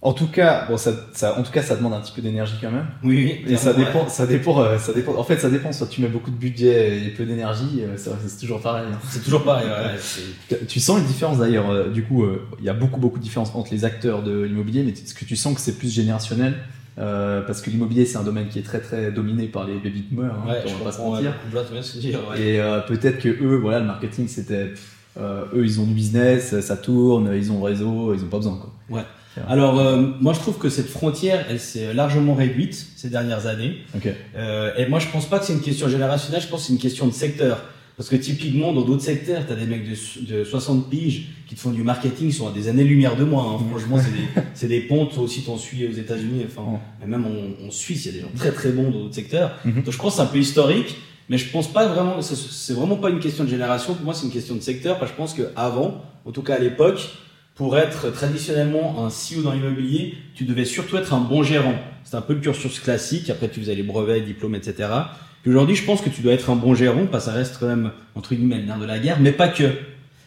En 0.00 0.12
tout 0.12 0.28
cas, 0.28 0.64
bon, 0.68 0.76
ça, 0.76 0.92
ça, 1.12 1.36
en 1.38 1.42
tout 1.42 1.50
cas, 1.50 1.60
ça 1.60 1.74
demande 1.74 1.92
un 1.92 2.00
petit 2.00 2.12
peu 2.12 2.22
d'énergie 2.22 2.54
quand 2.60 2.70
même. 2.70 2.86
Oui, 3.02 3.42
oui. 3.44 3.52
Et 3.52 3.56
ça 3.56 3.72
dépend, 3.72 4.08
ça 4.08 4.28
dépend, 4.28 4.60
euh, 4.60 4.78
ça 4.78 4.92
dépend. 4.92 5.16
En 5.16 5.24
fait, 5.24 5.38
ça 5.38 5.50
dépend. 5.50 5.72
Soit 5.72 5.88
tu 5.88 6.00
mets 6.02 6.06
beaucoup 6.08 6.30
de 6.30 6.36
budget 6.36 6.98
et 7.04 7.08
peu 7.10 7.24
d'énergie, 7.24 7.80
euh, 7.82 7.96
c'est 7.96 8.38
toujours 8.40 8.60
pareil. 8.60 8.84
hein. 8.86 8.92
ouais. 8.92 8.98
C'est 9.10 9.24
toujours 9.24 9.42
pareil. 9.42 9.66
ouais, 9.66 10.58
Tu 10.68 10.78
sens 10.78 11.00
une 11.00 11.06
différence 11.06 11.38
d'ailleurs. 11.38 11.68
euh, 11.70 11.88
du 11.88 12.04
coup, 12.04 12.24
il 12.60 12.64
y 12.64 12.68
a 12.68 12.74
beaucoup, 12.74 13.00
beaucoup 13.00 13.18
de 13.18 13.24
différence 13.24 13.52
entre 13.56 13.72
les 13.72 13.84
acteurs 13.84 14.22
de 14.22 14.42
l'immobilier, 14.42 14.84
mais 14.84 14.92
est-ce 14.92 15.14
que 15.14 15.24
tu 15.24 15.34
sens 15.34 15.54
que 15.54 15.60
c'est 15.60 15.76
plus 15.78 15.92
générationnel 15.92 16.54
Euh, 16.98 17.42
Parce 17.42 17.60
que 17.60 17.68
l'immobilier, 17.70 18.06
c'est 18.06 18.18
un 18.18 18.24
domaine 18.24 18.48
qui 18.48 18.60
est 18.60 18.62
très, 18.62 18.80
très 18.80 19.10
dominé 19.10 19.46
par 19.48 19.66
les 19.66 19.78
baby 19.78 20.02
boomers. 20.10 20.32
Hein, 20.32 20.48
ouais, 20.48 20.62
on 20.66 20.78
va 20.78 20.84
pas 20.84 20.92
se 20.92 21.00
ouais, 21.00 21.06
mentir. 21.10 21.32
ce 21.82 21.98
ouais. 22.30 22.40
Et 22.40 22.60
euh, 22.60 22.80
peut-être 22.80 23.18
que 23.18 23.28
eux, 23.28 23.56
voilà, 23.56 23.80
le 23.80 23.86
marketing, 23.86 24.28
c'était, 24.28 24.72
euh, 25.16 25.44
eux, 25.54 25.64
ils 25.64 25.80
ont 25.80 25.84
du 25.86 25.94
business, 25.94 26.58
ça 26.60 26.76
tourne, 26.76 27.30
ils 27.34 27.50
ont 27.50 27.60
réseau, 27.62 28.14
ils 28.14 28.22
ont 28.22 28.28
pas 28.28 28.38
besoin. 28.38 28.56
Quoi. 28.56 28.72
Alors, 29.48 29.78
euh, 29.78 30.06
moi, 30.20 30.32
je 30.32 30.38
trouve 30.40 30.58
que 30.58 30.68
cette 30.68 30.88
frontière, 30.88 31.44
elle 31.50 31.60
s'est 31.60 31.92
largement 31.94 32.34
réduite 32.34 32.86
ces 32.96 33.10
dernières 33.10 33.46
années. 33.46 33.76
Ok. 33.94 34.08
Euh, 34.36 34.72
et 34.76 34.86
moi, 34.88 34.98
je 34.98 35.06
pense 35.08 35.26
pas 35.26 35.38
que 35.38 35.44
c'est 35.46 35.52
une 35.52 35.60
question 35.60 35.88
générationnelle, 35.88 36.40
je 36.42 36.48
pense 36.48 36.62
que 36.62 36.66
c'est 36.68 36.72
une 36.72 36.78
question 36.78 37.06
de 37.06 37.12
secteur. 37.12 37.62
Parce 37.96 38.08
que 38.10 38.16
typiquement, 38.16 38.72
dans 38.72 38.82
d'autres 38.82 39.02
secteurs, 39.02 39.44
tu 39.44 39.52
as 39.52 39.56
des 39.56 39.66
mecs 39.66 39.82
de, 39.84 40.32
de 40.38 40.44
60 40.44 40.88
piges 40.88 41.30
qui 41.48 41.56
te 41.56 41.60
font 41.60 41.70
du 41.70 41.82
marketing, 41.82 42.28
ils 42.28 42.32
sont 42.32 42.46
à 42.46 42.52
des 42.52 42.68
années-lumière 42.68 43.16
de 43.16 43.24
moi. 43.24 43.44
Hein. 43.44 43.64
Franchement, 43.70 43.98
c'est 44.54 44.68
des, 44.68 44.74
des 44.80 44.86
ponts. 44.86 45.06
Toi 45.06 45.24
aussi, 45.24 45.42
t'en 45.42 45.56
suis 45.56 45.84
aux 45.86 45.92
États-Unis. 45.92 46.44
Enfin, 46.46 46.78
mais 47.00 47.08
même 47.08 47.26
en, 47.26 47.66
en 47.66 47.70
Suisse, 47.72 48.04
il 48.04 48.06
y 48.06 48.10
a 48.10 48.12
des 48.18 48.20
gens 48.20 48.30
très 48.36 48.52
très 48.52 48.70
bons 48.70 48.90
dans 48.90 49.00
d'autres 49.00 49.14
secteurs. 49.16 49.50
Mhm. 49.64 49.82
Donc, 49.82 49.92
je 49.92 49.98
pense 49.98 50.12
que 50.12 50.16
c'est 50.18 50.22
un 50.22 50.26
peu 50.26 50.38
historique. 50.38 50.96
Mais 51.28 51.36
je 51.38 51.50
pense 51.50 51.70
pas 51.70 51.86
vraiment, 51.88 52.22
c'est- 52.22 52.72
vraiment 52.72 52.96
pas 52.96 53.10
une 53.10 53.18
question 53.20 53.42
de 53.44 53.50
génération. 53.50 53.94
Pour 53.94 54.04
moi, 54.04 54.14
c'est 54.14 54.24
une 54.26 54.32
question 54.32 54.54
de 54.54 54.60
secteur. 54.60 54.98
Parce 55.00 55.10
que 55.10 55.16
je 55.16 55.20
pense 55.20 55.34
que 55.34 55.42
avant, 55.56 56.00
en 56.24 56.30
tout 56.30 56.42
cas 56.42 56.54
à 56.54 56.58
l'époque, 56.60 57.00
pour 57.58 57.76
être 57.76 58.10
traditionnellement 58.10 59.04
un 59.04 59.08
CEO 59.08 59.42
dans 59.42 59.52
l'immobilier, 59.52 60.14
tu 60.36 60.44
devais 60.44 60.64
surtout 60.64 60.96
être 60.96 61.12
un 61.12 61.20
bon 61.20 61.42
gérant. 61.42 61.74
C'est 62.04 62.14
un 62.14 62.20
peu 62.20 62.34
le 62.34 62.38
cursus 62.38 62.78
classique. 62.78 63.30
Après, 63.30 63.48
tu 63.48 63.58
faisais 63.58 63.74
les 63.74 63.82
brevets, 63.82 64.20
diplômes, 64.20 64.54
etc. 64.54 64.88
Puis 65.42 65.50
aujourd'hui, 65.50 65.74
je 65.74 65.84
pense 65.84 66.00
que 66.00 66.08
tu 66.08 66.22
dois 66.22 66.34
être 66.34 66.50
un 66.50 66.54
bon 66.54 66.76
gérant, 66.76 67.06
parce 67.10 67.24
que 67.24 67.32
ça 67.32 67.36
reste 67.36 67.56
quand 67.58 67.66
même, 67.66 67.90
entre 68.14 68.36
guillemets, 68.36 68.58
le 68.58 68.66
nerf 68.66 68.78
de 68.78 68.86
la 68.86 69.00
guerre, 69.00 69.18
mais 69.20 69.32
pas 69.32 69.48
que. 69.48 69.64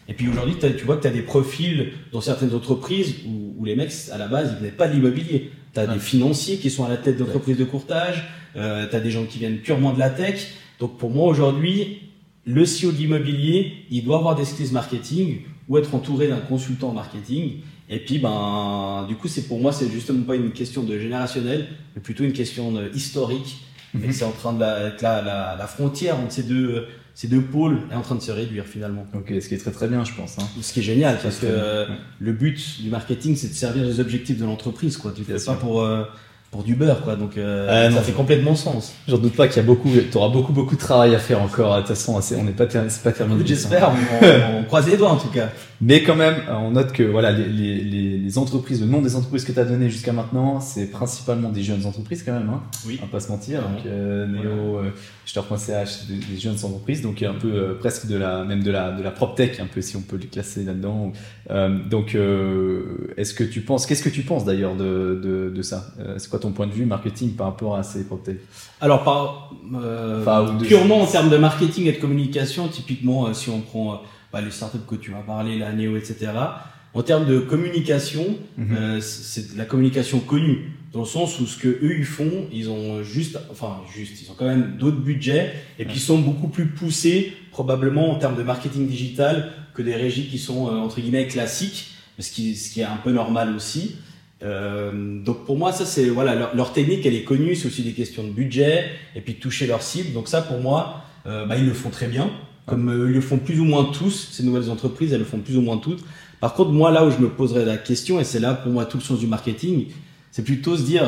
Et 0.08 0.12
puis 0.12 0.28
aujourd'hui, 0.28 0.56
tu 0.60 0.84
vois 0.84 0.96
que 0.96 1.02
tu 1.02 1.08
as 1.08 1.10
des 1.10 1.22
profils 1.22 1.92
dans 2.12 2.20
certaines 2.20 2.54
entreprises 2.54 3.14
où, 3.26 3.54
où 3.56 3.64
les 3.64 3.76
mecs, 3.76 3.92
à 4.12 4.18
la 4.18 4.28
base, 4.28 4.52
ils 4.52 4.58
venaient 4.58 4.76
pas 4.76 4.86
de 4.86 4.92
l'immobilier. 4.92 5.50
Tu 5.72 5.80
as 5.80 5.86
des 5.86 5.98
financiers 5.98 6.58
qui 6.58 6.68
sont 6.68 6.84
à 6.84 6.90
la 6.90 6.98
tête 6.98 7.16
d'entreprises 7.16 7.56
de 7.56 7.64
courtage, 7.64 8.28
euh, 8.56 8.86
tu 8.90 8.94
as 8.94 9.00
des 9.00 9.10
gens 9.10 9.24
qui 9.24 9.38
viennent 9.38 9.56
purement 9.56 9.94
de 9.94 9.98
la 9.98 10.10
tech. 10.10 10.48
Donc 10.80 10.98
pour 10.98 11.08
moi, 11.08 11.28
aujourd'hui, 11.28 12.11
le 12.44 12.62
CEO 12.62 12.92
de 12.92 12.96
l'immobilier, 12.96 13.72
il 13.90 14.04
doit 14.04 14.16
avoir 14.18 14.34
des 14.34 14.44
skills 14.44 14.72
marketing 14.72 15.42
ou 15.68 15.78
être 15.78 15.94
entouré 15.94 16.28
d'un 16.28 16.38
consultant 16.40 16.92
marketing. 16.92 17.58
Et 17.88 17.98
puis, 17.98 18.18
ben, 18.18 19.04
du 19.08 19.14
coup, 19.16 19.28
c'est 19.28 19.46
pour 19.46 19.60
moi, 19.60 19.72
c'est 19.72 19.90
justement 19.90 20.24
pas 20.24 20.34
une 20.36 20.50
question 20.52 20.82
de 20.82 20.98
générationnel, 20.98 21.68
mais 21.94 22.00
plutôt 22.02 22.24
une 22.24 22.32
question 22.32 22.72
de 22.72 22.90
historique. 22.94 23.58
Et 24.02 24.10
c'est 24.12 24.24
en 24.24 24.30
train 24.32 24.54
de 24.54 24.60
la, 24.60 24.88
la, 25.02 25.22
la, 25.22 25.56
la 25.58 25.66
frontière 25.66 26.16
entre 26.18 26.32
ces 26.32 26.44
deux, 26.44 26.86
ces 27.14 27.28
deux 27.28 27.42
pôles 27.42 27.80
est 27.90 27.94
en 27.94 28.00
train 28.00 28.14
de 28.14 28.22
se 28.22 28.30
réduire 28.32 28.64
finalement. 28.64 29.06
Ok, 29.14 29.30
ce 29.38 29.46
qui 29.48 29.54
est 29.54 29.58
très 29.58 29.70
très 29.70 29.86
bien, 29.86 30.02
je 30.02 30.14
pense. 30.14 30.38
hein. 30.38 30.44
Ce 30.62 30.72
qui 30.72 30.80
est 30.80 30.82
génial, 30.82 31.18
parce 31.22 31.36
que 31.36 31.44
bien, 31.46 31.54
euh, 31.54 31.88
ouais. 31.88 31.94
le 32.18 32.32
but 32.32 32.80
du 32.82 32.88
marketing, 32.88 33.36
c'est 33.36 33.48
de 33.48 33.52
servir 33.52 33.84
les 33.84 34.00
objectifs 34.00 34.38
de 34.38 34.46
l'entreprise, 34.46 34.96
quoi. 34.96 35.12
Tu 35.14 35.22
fais 35.24 35.34
pas 35.34 35.38
sûr. 35.38 35.58
pour, 35.58 35.82
euh, 35.82 36.04
pour 36.52 36.62
du 36.62 36.74
beurre, 36.74 37.00
quoi. 37.00 37.16
Donc, 37.16 37.38
euh, 37.38 37.66
Ah, 37.70 37.90
ça 37.90 37.96
non. 37.96 38.02
fait 38.02 38.12
complètement 38.12 38.54
sens. 38.54 38.92
J'en 39.08 39.16
doute 39.16 39.34
pas 39.34 39.48
qu'il 39.48 39.56
y 39.56 39.60
a 39.60 39.62
beaucoup, 39.62 39.88
tu 39.88 40.16
auras 40.18 40.28
beaucoup 40.28 40.52
beaucoup 40.52 40.74
de 40.74 40.80
travail 40.80 41.14
à 41.14 41.18
faire 41.18 41.40
encore. 41.40 41.74
De 41.74 41.78
toute 41.80 41.88
façon, 41.88 42.20
on 42.38 42.44
n'est 42.44 42.52
pas, 42.52 42.66
c'est 42.68 43.02
pas 43.02 43.10
terminé. 43.10 43.42
J'espère, 43.46 43.90
on, 44.60 44.62
croise 44.64 44.86
les 44.86 44.98
doigts 44.98 45.10
en 45.10 45.16
tout 45.16 45.30
cas. 45.30 45.48
Mais 45.80 46.02
quand 46.02 46.14
même, 46.14 46.34
euh, 46.48 46.54
on 46.56 46.72
note 46.72 46.92
que 46.92 47.02
voilà, 47.02 47.32
les, 47.32 47.48
les, 47.48 48.18
les, 48.18 48.38
entreprises, 48.38 48.80
le 48.82 48.86
nom 48.86 49.00
des 49.00 49.16
entreprises 49.16 49.44
que 49.44 49.50
tu 49.50 49.58
as 49.58 49.64
donné 49.64 49.88
jusqu'à 49.90 50.12
maintenant, 50.12 50.60
c'est 50.60 50.86
principalement 50.86 51.48
des 51.48 51.62
jeunes 51.62 51.86
entreprises 51.86 52.22
quand 52.22 52.34
même. 52.34 52.50
Hein. 52.50 52.62
Oui. 52.86 53.00
On 53.02 53.06
va 53.06 53.10
pas 53.12 53.20
se 53.20 53.30
mentir. 53.32 53.62
Donc, 53.62 53.86
euh, 53.86 54.26
Neo, 54.26 54.78
euh, 54.78 54.90
Shutter.ch, 55.24 55.88
c'est 55.88 56.06
des, 56.08 56.18
des 56.34 56.38
jeunes 56.38 56.58
entreprises, 56.62 57.00
donc 57.00 57.20
un 57.22 57.34
peu 57.34 57.48
euh, 57.50 57.74
presque 57.80 58.06
de 58.06 58.16
la 58.16 58.44
même 58.44 58.62
de 58.62 58.70
la 58.70 58.92
de 58.92 59.02
la 59.02 59.10
prop 59.10 59.34
tech, 59.34 59.58
un 59.58 59.66
peu 59.66 59.80
si 59.80 59.96
on 59.96 60.02
peut 60.02 60.16
les 60.16 60.28
classer 60.28 60.62
là-dedans. 60.64 61.12
Euh, 61.50 61.78
donc, 61.90 62.14
euh, 62.14 63.12
est-ce 63.16 63.34
que 63.34 63.44
tu 63.44 63.60
penses, 63.62 63.86
qu'est-ce 63.86 64.02
que 64.02 64.08
tu 64.08 64.22
penses 64.22 64.44
d'ailleurs 64.44 64.76
de, 64.76 65.20
de, 65.22 65.50
de 65.54 65.62
ça? 65.62 65.86
Euh, 65.98 66.14
C'est 66.18 66.30
quoi 66.30 66.38
ton 66.42 66.50
point 66.52 66.66
de 66.66 66.72
vue 66.72 66.84
marketing 66.86 67.34
par 67.34 67.46
rapport 67.48 67.76
à 67.76 67.82
ces 67.82 68.04
prop 68.04 68.22
tech 68.22 68.36
Alors, 68.80 69.02
par, 69.04 69.52
euh, 69.74 70.20
Enfin, 70.22 70.56
purement 70.58 71.00
en 71.02 71.06
termes 71.06 71.30
de 71.30 71.36
marketing 71.36 71.86
et 71.86 71.92
de 71.92 71.98
communication, 71.98 72.68
typiquement, 72.68 73.26
euh, 73.26 73.32
si 73.32 73.48
on 73.50 73.60
prend 73.60 73.94
euh, 73.94 73.96
bah, 74.32 74.40
les 74.40 74.50
startups 74.50 74.78
que 74.86 74.96
tu 74.96 75.12
as 75.14 75.18
parlé, 75.18 75.58
la 75.58 75.72
Neo, 75.72 75.96
etc., 75.96 76.30
en 76.94 77.02
termes 77.02 77.24
de 77.26 77.38
communication, 77.38 78.24
Mhm. 78.58 78.76
euh, 78.76 79.00
c'est 79.00 79.54
de 79.54 79.58
la 79.58 79.64
communication 79.64 80.20
connue, 80.20 80.72
dans 80.92 81.00
le 81.00 81.06
sens 81.06 81.40
où 81.40 81.46
ce 81.46 81.56
que 81.56 81.68
eux 81.68 81.96
ils 81.98 82.04
font, 82.04 82.46
ils 82.52 82.68
ont 82.68 83.02
juste, 83.02 83.38
enfin 83.50 83.78
juste, 83.96 84.20
ils 84.22 84.30
ont 84.30 84.34
quand 84.38 84.44
même 84.44 84.76
d'autres 84.78 84.98
budgets 85.00 85.54
et 85.78 85.86
puis 85.86 85.96
ils 85.96 86.00
sont 86.00 86.18
beaucoup 86.18 86.48
plus 86.48 86.66
poussés 86.66 87.32
probablement 87.50 88.10
en 88.10 88.16
termes 88.16 88.36
de 88.36 88.42
marketing 88.42 88.86
digital 88.88 89.52
que 89.72 89.80
des 89.80 89.94
régies 89.94 90.26
qui 90.28 90.36
sont 90.38 90.66
euh, 90.68 90.72
entre 90.72 91.00
guillemets 91.00 91.26
classiques, 91.28 91.92
ce 92.18 92.30
qui, 92.30 92.54
ce 92.56 92.70
qui 92.70 92.80
est 92.82 92.84
un 92.84 92.98
peu 93.02 93.10
normal 93.10 93.54
aussi. 93.56 93.96
Euh, 94.44 95.22
donc 95.22 95.44
pour 95.46 95.56
moi 95.56 95.72
ça 95.72 95.86
c'est 95.86 96.06
voilà 96.06 96.50
leur, 96.52 96.72
technique 96.72 97.06
elle 97.06 97.14
est 97.14 97.22
connue, 97.22 97.54
c'est 97.54 97.68
aussi 97.68 97.82
des 97.82 97.92
questions 97.92 98.24
de 98.24 98.30
budget 98.30 98.86
et 99.14 99.20
puis 99.20 99.34
de 99.34 99.38
toucher 99.38 99.66
leur 99.66 99.82
cible. 99.82 100.12
Donc 100.12 100.28
ça 100.28 100.42
pour 100.42 100.58
moi 100.58 101.02
euh, 101.26 101.46
bah, 101.46 101.56
ils 101.56 101.66
le 101.66 101.72
font 101.72 101.90
très 101.90 102.08
bien, 102.08 102.30
comme 102.66 102.88
euh, 102.88 103.08
ils 103.08 103.14
le 103.14 103.20
font 103.20 103.38
plus 103.38 103.60
ou 103.60 103.64
moins 103.64 103.84
tous 103.84 104.30
ces 104.32 104.42
nouvelles 104.42 104.70
entreprises 104.70 105.12
elles 105.12 105.20
le 105.20 105.24
font 105.24 105.38
plus 105.38 105.56
ou 105.56 105.62
moins 105.62 105.78
toutes. 105.78 106.02
Par 106.40 106.54
contre 106.54 106.70
moi 106.70 106.90
là 106.90 107.06
où 107.06 107.10
je 107.10 107.18
me 107.18 107.28
poserais 107.28 107.64
la 107.64 107.76
question 107.76 108.18
et 108.18 108.24
c'est 108.24 108.40
là 108.40 108.54
pour 108.54 108.72
moi 108.72 108.84
tout 108.84 108.96
le 108.96 109.02
sens 109.02 109.20
du 109.20 109.28
marketing, 109.28 109.86
c'est 110.32 110.42
plutôt 110.42 110.76
se 110.76 110.82
dire 110.82 111.04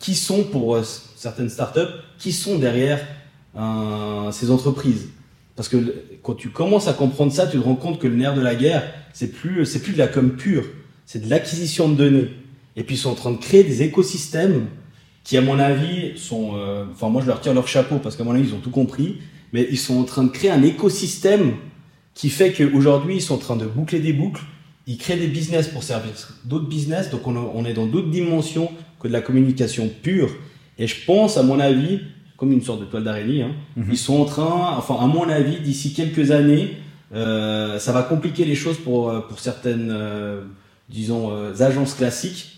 qui 0.00 0.14
sont 0.14 0.42
pour 0.42 0.78
certaines 0.82 1.48
startups, 1.48 1.94
qui 2.18 2.32
sont 2.32 2.58
derrière 2.58 2.98
ces 4.32 4.50
entreprises? 4.50 5.08
Parce 5.54 5.68
que 5.68 5.76
quand 6.22 6.34
tu 6.34 6.50
commences 6.50 6.88
à 6.88 6.92
comprendre 6.92 7.32
ça, 7.32 7.46
tu 7.46 7.58
te 7.58 7.62
rends 7.62 7.74
compte 7.76 8.00
que 8.00 8.06
le 8.06 8.14
nerf 8.16 8.34
de 8.34 8.40
la 8.40 8.54
guerre, 8.54 8.82
c'est 9.12 9.32
plus 9.32 9.64
c'est 9.64 9.80
plus 9.80 9.92
de 9.92 9.98
la 9.98 10.08
com 10.08 10.36
pure, 10.36 10.64
c'est 11.06 11.24
de 11.24 11.30
l'acquisition 11.30 11.88
de 11.88 11.94
données. 11.94 12.30
Et 12.78 12.84
puis 12.84 12.94
ils 12.94 12.98
sont 12.98 13.10
en 13.10 13.14
train 13.14 13.32
de 13.32 13.36
créer 13.38 13.64
des 13.64 13.82
écosystèmes 13.82 14.66
qui, 15.24 15.36
à 15.36 15.42
mon 15.42 15.58
avis, 15.58 16.16
sont. 16.16 16.52
euh, 16.54 16.84
enfin, 16.92 17.08
moi 17.10 17.20
je 17.22 17.26
leur 17.26 17.40
tire 17.42 17.52
leur 17.52 17.68
chapeau 17.68 17.96
parce 17.98 18.16
qu'à 18.16 18.24
mon 18.24 18.32
avis 18.34 18.48
ils 18.48 18.54
ont 18.54 18.60
tout 18.60 18.70
compris, 18.70 19.18
mais 19.52 19.66
ils 19.70 19.76
sont 19.78 19.98
en 19.98 20.04
train 20.04 20.22
de 20.24 20.30
créer 20.30 20.50
un 20.50 20.62
écosystème 20.62 21.54
qui 22.14 22.30
fait 22.30 22.52
qu'aujourd'hui 22.52 23.16
ils 23.16 23.20
sont 23.20 23.34
en 23.34 23.38
train 23.38 23.56
de 23.56 23.66
boucler 23.66 24.00
des 24.00 24.12
boucles, 24.12 24.42
ils 24.86 24.96
créent 24.96 25.18
des 25.18 25.26
business 25.26 25.68
pour 25.68 25.82
servir 25.82 26.12
d'autres 26.44 26.68
business, 26.68 27.10
donc 27.10 27.26
on, 27.26 27.36
on 27.36 27.64
est 27.66 27.74
dans 27.74 27.86
d'autres 27.86 28.10
dimensions 28.10 28.70
que 29.00 29.08
de 29.08 29.12
la 29.12 29.20
communication 29.20 29.90
pure. 30.02 30.30
Et 30.78 30.86
je 30.86 30.96
pense, 31.04 31.36
à 31.36 31.42
mon 31.42 31.58
avis, 31.60 32.00
comme 32.36 32.52
une 32.52 32.62
sorte 32.62 32.80
de 32.80 32.84
toile 32.86 33.04
d'araignée, 33.04 33.42
hein, 33.42 33.52
Mhm. 33.76 33.88
ils 33.90 33.98
sont 33.98 34.20
en 34.20 34.24
train, 34.24 34.74
enfin 34.78 34.96
à 35.00 35.06
mon 35.06 35.28
avis, 35.28 35.58
d'ici 35.60 35.92
quelques 35.92 36.30
années, 36.30 36.76
euh, 37.14 37.78
ça 37.78 37.92
va 37.92 38.02
compliquer 38.02 38.44
les 38.44 38.54
choses 38.54 38.78
pour, 38.78 39.10
euh, 39.10 39.20
pour 39.20 39.40
certaines, 39.40 39.90
euh, 39.90 40.42
disons, 40.88 41.32
agences 41.60 41.94
classiques. 41.94 42.57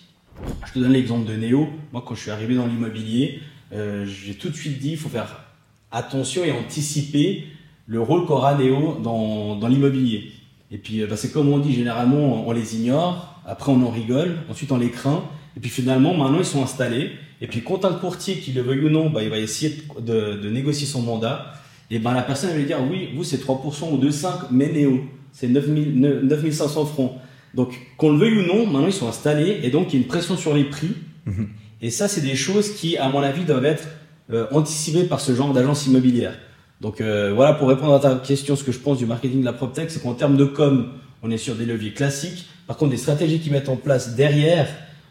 Je 0.66 0.72
te 0.72 0.78
donne 0.78 0.92
l'exemple 0.92 1.28
de 1.28 1.36
Néo. 1.36 1.68
Moi, 1.92 2.02
quand 2.06 2.14
je 2.14 2.22
suis 2.22 2.30
arrivé 2.30 2.54
dans 2.54 2.66
l'immobilier, 2.66 3.40
euh, 3.72 4.06
j'ai 4.06 4.34
tout 4.34 4.48
de 4.48 4.56
suite 4.56 4.78
dit, 4.78 4.92
il 4.92 4.96
faut 4.96 5.08
faire 5.08 5.44
attention 5.90 6.44
et 6.44 6.52
anticiper 6.52 7.44
le 7.86 8.00
rôle 8.00 8.26
qu'aura 8.26 8.54
Néo 8.54 8.98
dans, 9.02 9.56
dans 9.56 9.68
l'immobilier. 9.68 10.32
Et 10.70 10.78
puis, 10.78 11.02
euh, 11.02 11.06
bah, 11.06 11.16
c'est 11.16 11.32
comme 11.32 11.48
on 11.48 11.58
dit, 11.58 11.74
généralement, 11.74 12.46
on 12.46 12.52
les 12.52 12.76
ignore, 12.76 13.40
après 13.46 13.72
on 13.72 13.82
en 13.82 13.90
rigole, 13.90 14.36
ensuite 14.48 14.70
on 14.72 14.78
les 14.78 14.90
craint, 14.90 15.24
et 15.56 15.60
puis 15.60 15.70
finalement, 15.70 16.14
maintenant, 16.14 16.38
ils 16.38 16.44
sont 16.44 16.62
installés. 16.62 17.10
Et 17.40 17.46
puis, 17.46 17.62
quand 17.62 17.84
un 17.84 17.94
courtier, 17.94 18.36
qui 18.36 18.52
le 18.52 18.62
veuille 18.62 18.84
ou 18.84 18.90
non, 18.90 19.10
bah, 19.10 19.22
il 19.22 19.30
va 19.30 19.38
essayer 19.38 19.82
de, 20.00 20.48
négocier 20.48 20.86
son 20.86 21.02
mandat, 21.02 21.54
et 21.90 21.98
ben 21.98 22.14
la 22.14 22.22
personne 22.22 22.50
va 22.50 22.56
lui 22.56 22.66
dire, 22.66 22.78
oui, 22.88 23.08
vous, 23.16 23.24
c'est 23.24 23.44
3% 23.44 23.92
ou 23.92 23.98
2,5, 23.98 24.28
mais 24.52 24.68
Néo, 24.68 25.00
c'est 25.32 25.48
9000 25.48 26.00
9 26.00 26.22
9500 26.22 26.86
francs. 26.86 27.12
Donc, 27.54 27.74
qu'on 27.96 28.12
le 28.12 28.18
veuille 28.18 28.38
ou 28.38 28.46
non, 28.46 28.66
maintenant, 28.66 28.86
ils 28.86 28.92
sont 28.92 29.08
installés, 29.08 29.60
et 29.62 29.70
donc, 29.70 29.92
il 29.92 29.96
y 29.96 29.98
a 29.98 30.02
une 30.02 30.08
pression 30.08 30.36
sur 30.36 30.54
les 30.54 30.64
prix. 30.64 30.92
Mhm. 31.26 31.48
Et 31.82 31.90
ça, 31.90 32.08
c'est 32.08 32.20
des 32.20 32.36
choses 32.36 32.74
qui, 32.74 32.96
à 32.96 33.08
mon 33.08 33.20
avis, 33.20 33.44
doivent 33.44 33.64
être 33.64 33.88
euh, 34.32 34.46
anticipées 34.52 35.04
par 35.04 35.20
ce 35.20 35.34
genre 35.34 35.52
d'agence 35.52 35.86
immobilière. 35.86 36.34
Donc 36.80 37.00
euh, 37.00 37.32
voilà, 37.34 37.52
pour 37.52 37.68
répondre 37.68 37.94
à 37.94 38.00
ta 38.00 38.14
question, 38.14 38.56
ce 38.56 38.64
que 38.64 38.72
je 38.72 38.78
pense 38.78 38.98
du 38.98 39.06
marketing 39.06 39.40
de 39.40 39.44
la 39.44 39.52
PropTech, 39.52 39.90
c'est 39.90 40.02
qu'en 40.02 40.14
termes 40.14 40.36
de 40.36 40.44
com, 40.46 40.88
on 41.22 41.30
est 41.30 41.36
sur 41.36 41.54
des 41.54 41.66
leviers 41.66 41.92
classiques. 41.92 42.46
Par 42.66 42.76
contre, 42.76 42.92
les 42.92 42.96
stratégies 42.96 43.40
qu'ils 43.40 43.52
mettent 43.52 43.68
en 43.68 43.76
place 43.76 44.14
derrière 44.14 44.66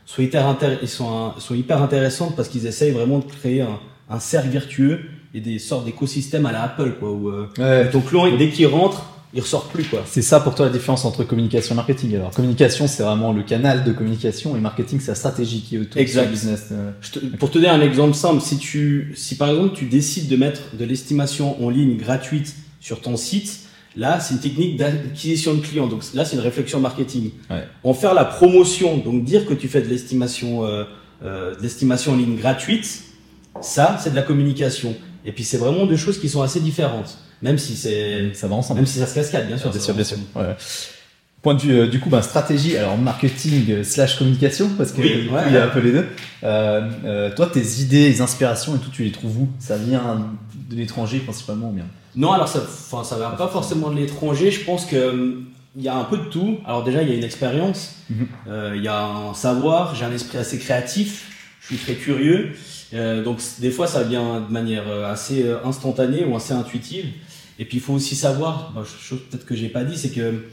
sont 0.05 0.21
hyper, 0.21 0.55
ils 0.81 0.87
sont, 0.87 1.33
hyper 1.51 1.83
intéressantes 1.83 2.35
parce 2.35 2.47
qu'ils 2.47 2.65
essayent 2.65 2.91
vraiment 2.91 3.19
de 3.19 3.25
créer 3.25 3.61
un, 3.61 3.79
un 4.09 4.19
cercle 4.19 4.49
vertueux 4.49 5.01
et 5.35 5.41
des 5.41 5.59
sortes 5.59 5.85
d'écosystèmes 5.85 6.47
à 6.47 6.51
la 6.51 6.63
Apple, 6.63 6.93
quoi. 6.99 7.11
Où, 7.11 7.29
euh, 7.29 7.47
Ouais. 7.59 7.89
ton 7.91 8.01
client, 8.01 8.35
dès 8.35 8.49
qu'il 8.49 8.65
rentre, 8.65 9.05
il 9.33 9.41
ressort 9.41 9.67
plus, 9.67 9.83
quoi. 9.83 10.01
C'est 10.07 10.21
ça 10.23 10.39
pour 10.39 10.55
toi 10.55 10.65
la 10.65 10.71
différence 10.71 11.05
entre 11.05 11.23
communication 11.23 11.75
et 11.75 11.77
marketing. 11.77 12.15
Alors, 12.15 12.31
communication, 12.31 12.87
c'est 12.87 13.03
vraiment 13.03 13.31
le 13.31 13.43
canal 13.43 13.83
de 13.83 13.91
communication 13.91 14.55
et 14.57 14.59
marketing, 14.59 14.99
c'est 14.99 15.11
la 15.11 15.15
stratégie 15.15 15.61
qui 15.61 15.75
est 15.75 15.79
autour 15.79 16.01
Exact. 16.01 16.25
du 16.25 16.31
business. 16.31 16.65
Euh, 16.71 16.91
te- 17.11 17.19
pour 17.37 17.49
te 17.51 17.59
donner 17.59 17.69
un 17.69 17.81
exemple 17.81 18.15
simple, 18.15 18.41
si 18.41 18.57
tu, 18.57 19.13
si 19.15 19.35
par 19.35 19.49
exemple 19.49 19.75
tu 19.75 19.85
décides 19.85 20.27
de 20.29 20.35
mettre 20.35 20.61
de 20.79 20.83
l'estimation 20.85 21.63
en 21.63 21.69
ligne 21.69 21.95
gratuite 21.97 22.55
sur 22.79 23.01
ton 23.01 23.17
site, 23.17 23.59
là 23.95 24.19
c'est 24.19 24.33
une 24.33 24.39
technique 24.39 24.77
d'acquisition 24.77 25.53
de 25.53 25.59
clients. 25.61 25.87
Donc 25.87 26.01
là 26.15 26.25
c'est 26.25 26.35
une 26.35 26.41
réflexion 26.41 26.79
marketing. 26.79 27.31
Ouais. 27.51 27.63
En 27.83 27.93
faire 27.93 28.13
la 28.15 28.25
promotion, 28.25 28.97
donc 28.97 29.23
dire 29.25 29.45
que 29.45 29.53
tu 29.53 29.67
fais 29.67 29.81
de 29.81 29.87
l'estimation, 29.89 30.65
euh, 30.65 30.85
euh, 31.23 31.55
de 31.55 31.61
l'estimation 31.61 32.13
en 32.13 32.15
ligne 32.15 32.35
gratuite, 32.37 33.03
ça 33.61 33.97
c'est 34.01 34.09
de 34.09 34.15
la 34.15 34.21
communication. 34.23 34.95
Et 35.25 35.31
puis 35.31 35.43
c'est 35.43 35.57
vraiment 35.57 35.85
deux 35.85 35.97
choses 35.97 36.19
qui 36.19 36.29
sont 36.29 36.41
assez 36.41 36.59
différentes, 36.61 37.17
même 37.41 37.57
si 37.57 37.75
c'est, 37.75 38.31
Ça 38.33 38.47
va 38.47 38.55
ensemble. 38.55 38.79
même 38.79 38.87
si 38.87 38.99
ça 38.99 39.07
se 39.07 39.15
cascade 39.15 39.47
bien 39.47 39.57
sûr. 39.57 39.69
bien 39.71 39.79
sûr, 39.79 39.93
bien 39.93 40.03
sûr. 40.03 40.17
Ouais. 40.35 40.55
Point 41.41 41.53
de 41.53 41.61
vue, 41.61 41.71
euh, 41.79 41.87
du 41.87 42.01
coup, 42.01 42.09
bah, 42.09 42.21
stratégie, 42.21 42.75
alors 42.75 42.97
marketing 42.97 43.71
euh, 43.71 43.83
slash 43.85 44.17
communication, 44.17 44.69
parce 44.77 44.91
que 44.91 44.99
Oui, 45.01 45.21
du 45.21 45.27
coup, 45.29 45.35
ouais, 45.35 45.43
il 45.47 45.53
y 45.53 45.57
a 45.57 45.63
un 45.63 45.69
peu 45.69 45.79
les 45.79 45.93
deux. 45.93 46.05
Euh, 46.43 46.89
euh, 47.05 47.33
toi, 47.33 47.47
tes 47.47 47.61
idées, 47.79 48.09
les 48.09 48.19
inspirations 48.19 48.75
et 48.75 48.79
tout, 48.79 48.89
tu 48.89 49.03
les 49.05 49.11
trouves 49.13 49.37
où? 49.43 49.49
Ça 49.57 49.77
vient 49.77 50.27
de 50.69 50.75
l'étranger 50.75 51.19
principalement 51.19 51.69
ou 51.69 51.71
bien? 51.73 51.85
Non, 52.17 52.33
alors 52.33 52.49
ça, 52.49 52.59
enfin, 52.61 53.05
ça 53.05 53.15
vient 53.15 53.29
pas 53.29 53.47
forcément 53.47 53.89
de 53.89 53.95
l'étranger. 53.95 54.51
Je 54.51 54.65
pense 54.65 54.85
que 54.85 55.11
hum, 55.11 55.45
il 55.77 55.83
y 55.83 55.87
a 55.87 55.95
un 55.95 56.03
peu 56.03 56.17
de 56.17 56.23
tout. 56.23 56.57
Alors 56.65 56.83
déjà, 56.83 57.03
il 57.03 57.09
y 57.09 57.13
a 57.13 57.15
une 57.15 57.23
expérience, 57.23 57.95
Mhm. 58.09 58.27
euh, 58.49 58.73
il 58.75 58.83
y 58.83 58.89
a 58.89 59.01
un 59.05 59.33
savoir. 59.33 59.95
J'ai 59.95 60.03
un 60.03 60.11
esprit 60.11 60.39
assez 60.39 60.57
créatif. 60.59 61.31
Je 61.61 61.67
suis 61.67 61.77
très 61.77 61.93
curieux. 61.93 62.51
Donc 63.23 63.39
des 63.59 63.69
fois, 63.71 63.85
ça 63.87 64.01
vient 64.03 64.41
de 64.41 64.51
manière 64.51 64.83
assez 65.05 65.45
instantanée 65.63 66.25
ou 66.25 66.35
assez 66.35 66.53
intuitive. 66.53 67.05
Et 67.59 67.65
puis 67.65 67.77
il 67.77 67.81
faut 67.81 67.93
aussi 67.93 68.15
savoir, 68.15 68.71
bah, 68.73 68.83
chose 68.83 69.19
peut-être 69.29 69.45
que 69.45 69.55
j'ai 69.55 69.69
pas 69.69 69.83
dit, 69.83 69.97
c'est 69.97 70.11
que 70.11 70.45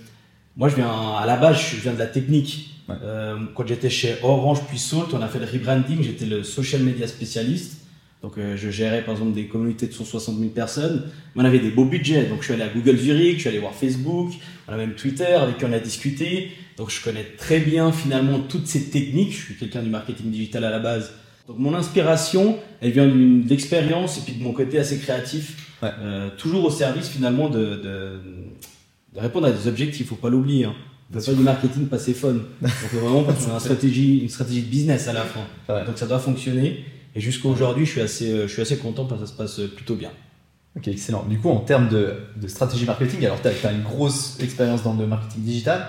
moi, 0.57 0.71
je 0.71 0.77
viens 0.77 0.90
à 0.90 1.27
la 1.27 1.37
base, 1.37 1.59
je 1.59 1.77
viens 1.77 1.92
de 1.92 1.99
la 1.99 2.07
technique. 2.07 2.71
Ouais. 2.88 2.95
Euh, 3.03 3.37
quand 3.55 3.66
j'étais 3.66 3.90
chez 3.90 4.16
Orange 4.23 4.61
puis 4.69 4.79
Salt, 4.79 5.09
on 5.12 5.21
a 5.21 5.29
fait 5.29 5.38
le 5.38 5.45
rebranding. 5.45 6.03
J'étais 6.03 6.25
le 6.25 6.42
social 6.42 6.83
media 6.83 7.07
spécialiste. 7.07 7.83
Donc 8.23 8.38
euh, 8.38 8.57
je 8.57 8.71
gérais 8.71 9.03
par 9.03 9.12
exemple 9.12 9.35
des 9.35 9.47
communautés 9.47 9.87
de 9.87 9.92
160 9.92 10.38
000 10.38 10.51
personnes. 10.51 11.11
Mais 11.35 11.42
on 11.42 11.45
avait 11.45 11.59
des 11.59 11.71
beaux 11.71 11.85
budgets. 11.85 12.25
Donc 12.25 12.38
je 12.40 12.45
suis 12.45 12.55
allé 12.55 12.62
à 12.62 12.69
Google 12.69 12.97
Zurich, 12.97 13.35
je 13.35 13.40
suis 13.40 13.49
allé 13.51 13.59
voir 13.59 13.75
Facebook, 13.75 14.33
on 14.66 14.73
a 14.73 14.77
même 14.79 14.95
Twitter 14.95 15.35
avec 15.35 15.59
qui 15.59 15.64
on 15.66 15.73
a 15.73 15.79
discuté. 15.79 16.53
Donc 16.79 16.90
je 16.90 17.03
connais 17.05 17.25
très 17.37 17.61
bien 17.61 17.92
finalement 17.92 18.40
toutes 18.40 18.66
ces 18.66 18.88
techniques. 18.88 19.33
Je 19.33 19.42
suis 19.42 19.57
quelqu'un 19.57 19.83
du 19.83 19.90
marketing 19.90 20.31
digital 20.31 20.64
à 20.64 20.71
la 20.71 20.79
base. 20.79 21.12
Donc 21.47 21.59
mon 21.59 21.75
inspiration, 21.75 22.59
elle 22.81 22.91
vient 22.91 23.07
d'une 23.07 23.45
de 23.45 23.49
l'expérience 23.49 24.19
et 24.19 24.21
puis 24.23 24.35
de 24.35 24.43
mon 24.43 24.53
côté 24.53 24.79
assez 24.79 24.99
créatif. 24.99 25.73
Ouais. 25.83 25.91
Euh, 26.01 26.31
toujours 26.37 26.65
au 26.65 26.71
service 26.71 27.09
finalement 27.09 27.49
de, 27.49 27.77
de, 27.77 28.21
de 29.15 29.21
répondre 29.21 29.47
à 29.47 29.53
des 29.53 29.69
objectifs, 29.69 30.09
faut 30.09 30.17
pas 30.17 30.31
l'oublier. 30.31 30.65
Hein. 30.65 30.75
On 31.15 31.21
fait 31.21 31.31
pas 31.31 31.37
du 31.37 31.43
marketing 31.43 31.87
passer 31.87 32.15
fun. 32.15 32.33
Donc 32.61 32.73
vraiment 32.93 33.23
parce 33.23 33.45
qu'on 33.45 33.53
a 33.53 33.55
une 33.55 33.61
stratégie, 33.61 34.19
une 34.19 34.29
stratégie 34.29 34.63
de 34.63 34.71
business 34.71 35.09
à 35.09 35.13
la 35.13 35.23
fin. 35.23 35.47
Ouais. 35.69 35.85
Donc 35.85 35.99
ça 35.99 36.07
doit 36.07 36.19
fonctionner. 36.19 36.85
Et 37.15 37.21
jusqu'à 37.21 37.49
aujourd'hui, 37.49 37.87
je 37.87 37.93
suis 37.93 38.01
assez, 38.01 38.31
euh, 38.31 38.43
je 38.47 38.53
suis 38.53 38.63
assez 38.63 38.77
content 38.77 39.07
parce 39.07 39.21
que 39.21 39.27
ça 39.27 39.33
se 39.33 39.39
passe 39.39 39.59
euh, 39.61 39.69
plutôt 39.69 39.95
bien. 39.95 40.11
Ok, 40.77 40.89
excellent. 40.89 41.25
Du 41.25 41.39
coup, 41.39 41.49
en 41.49 41.61
termes 41.61 41.89
de, 41.89 42.15
de 42.37 42.49
stratégie 42.49 42.85
marketing, 42.85 43.25
alors 43.25 43.41
tu 43.41 43.49
as, 43.49 43.73
une 43.73 43.83
grosse 43.83 44.39
expérience 44.41 44.83
dans 44.83 44.93
le 44.93 45.07
marketing 45.07 45.43
digital. 45.43 45.87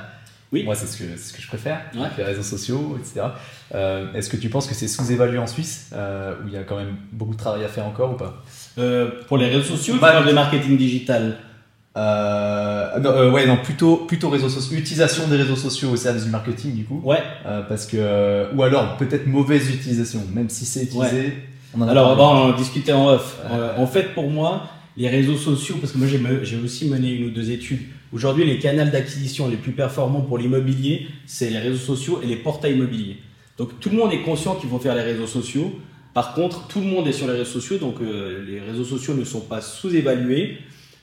Oui. 0.54 0.64
Moi, 0.64 0.76
c'est 0.76 0.88
ce, 0.88 0.98
que, 0.98 1.18
ce 1.20 1.34
que 1.34 1.42
je 1.42 1.48
préfère, 1.48 1.82
Ouais. 1.96 2.08
les 2.18 2.24
réseaux 2.24 2.42
sociaux, 2.44 2.98
etc. 3.00 3.26
Euh, 3.76 4.14
Est-ce 4.14 4.30
que 4.30 4.38
tu 4.38 4.48
penses 4.50 4.66
que 4.68 4.74
c'est 4.74 4.88
sous-évalué 4.88 5.38
en 5.38 5.48
Suisse, 5.48 5.90
euh, 5.94 6.36
où 6.44 6.48
il 6.48 6.54
y 6.54 6.58
a 6.58 6.64
quand 6.64 6.78
même 6.78 6.96
beaucoup 7.12 7.34
de 7.34 7.38
travail 7.38 7.64
à 7.66 7.68
faire 7.68 7.86
encore 7.86 8.12
ou 8.14 8.16
pas? 8.16 8.44
Euh, 8.78 9.10
pour 9.28 9.38
les 9.38 9.48
réseaux 9.48 9.76
sociaux, 9.76 9.96
Bah, 10.00 10.12
parles 10.14 10.28
de 10.28 10.32
marketing 10.34 10.78
digital. 10.78 11.38
non, 11.96 13.32
Ouais, 13.34 13.46
non, 13.46 13.58
plutôt, 13.58 13.98
plutôt 13.98 14.30
réseaux 14.30 14.50
sociaux. 14.50 14.78
Utilisation 14.78 15.28
des 15.28 15.38
réseaux 15.38 15.56
sociaux 15.56 15.90
au 15.90 15.96
service 15.98 16.24
du 16.26 16.30
marketing, 16.32 16.76
du 16.76 16.86
coup. 16.86 17.02
Ouais. 17.04 17.22
Parce 17.68 17.86
que, 17.86 18.48
ou 18.56 18.64
alors 18.64 18.98
peut-être 18.98 19.28
mauvaise 19.28 19.70
utilisation, 19.70 20.22
même 20.34 20.50
si 20.50 20.66
c'est 20.66 20.84
utilisé. 20.84 21.34
On 21.78 21.82
en 21.82 21.88
a 21.88 21.92
Alors, 21.92 22.16
bon, 22.16 22.24
on 22.24 22.50
en 22.52 22.56
discutait 22.56 22.94
en 22.94 23.08
off. 23.10 23.38
Ouais. 23.50 23.58
En 23.82 23.88
fait, 23.88 24.14
pour 24.14 24.30
moi, 24.30 24.68
les 24.96 25.10
réseaux 25.10 25.36
sociaux, 25.38 25.76
parce 25.82 25.92
que 25.94 25.98
moi 25.98 26.08
j'ai 26.44 26.58
aussi 26.58 26.88
mené 26.90 27.12
une 27.12 27.26
ou 27.28 27.30
deux 27.32 27.52
études. 27.52 27.82
Aujourd'hui, 28.14 28.46
les 28.46 28.60
canaux 28.60 28.90
d'acquisition 28.90 29.50
les 29.50 29.58
plus 29.58 29.74
performants 29.74 30.22
pour 30.22 30.38
l'immobilier, 30.38 31.08
c'est 31.26 31.50
les 31.50 31.60
réseaux 31.60 31.78
sociaux 31.78 32.22
et 32.24 32.26
les 32.26 32.38
portails 32.38 32.74
immobiliers. 32.74 33.18
Donc 33.58 33.80
tout 33.80 33.90
le 33.90 33.98
monde 33.98 34.14
est 34.14 34.22
conscient 34.22 34.56
qu'il 34.56 34.70
faut 34.70 34.80
faire 34.80 34.96
les 34.96 35.02
réseaux 35.02 35.28
sociaux. 35.28 35.74
Par 36.14 36.34
contre, 36.34 36.68
tout 36.68 36.80
le 36.80 36.86
monde 36.86 37.08
est 37.08 37.12
sur 37.12 37.28
les 37.28 37.34
réseaux 37.34 37.60
sociaux, 37.60 37.78
donc 37.78 37.96
euh, 38.02 38.44
les 38.48 38.60
réseaux 38.60 38.86
sociaux 38.86 39.14
ne 39.14 39.24
sont 39.24 39.42
pas 39.42 39.62
sous-évalués. 39.62 40.58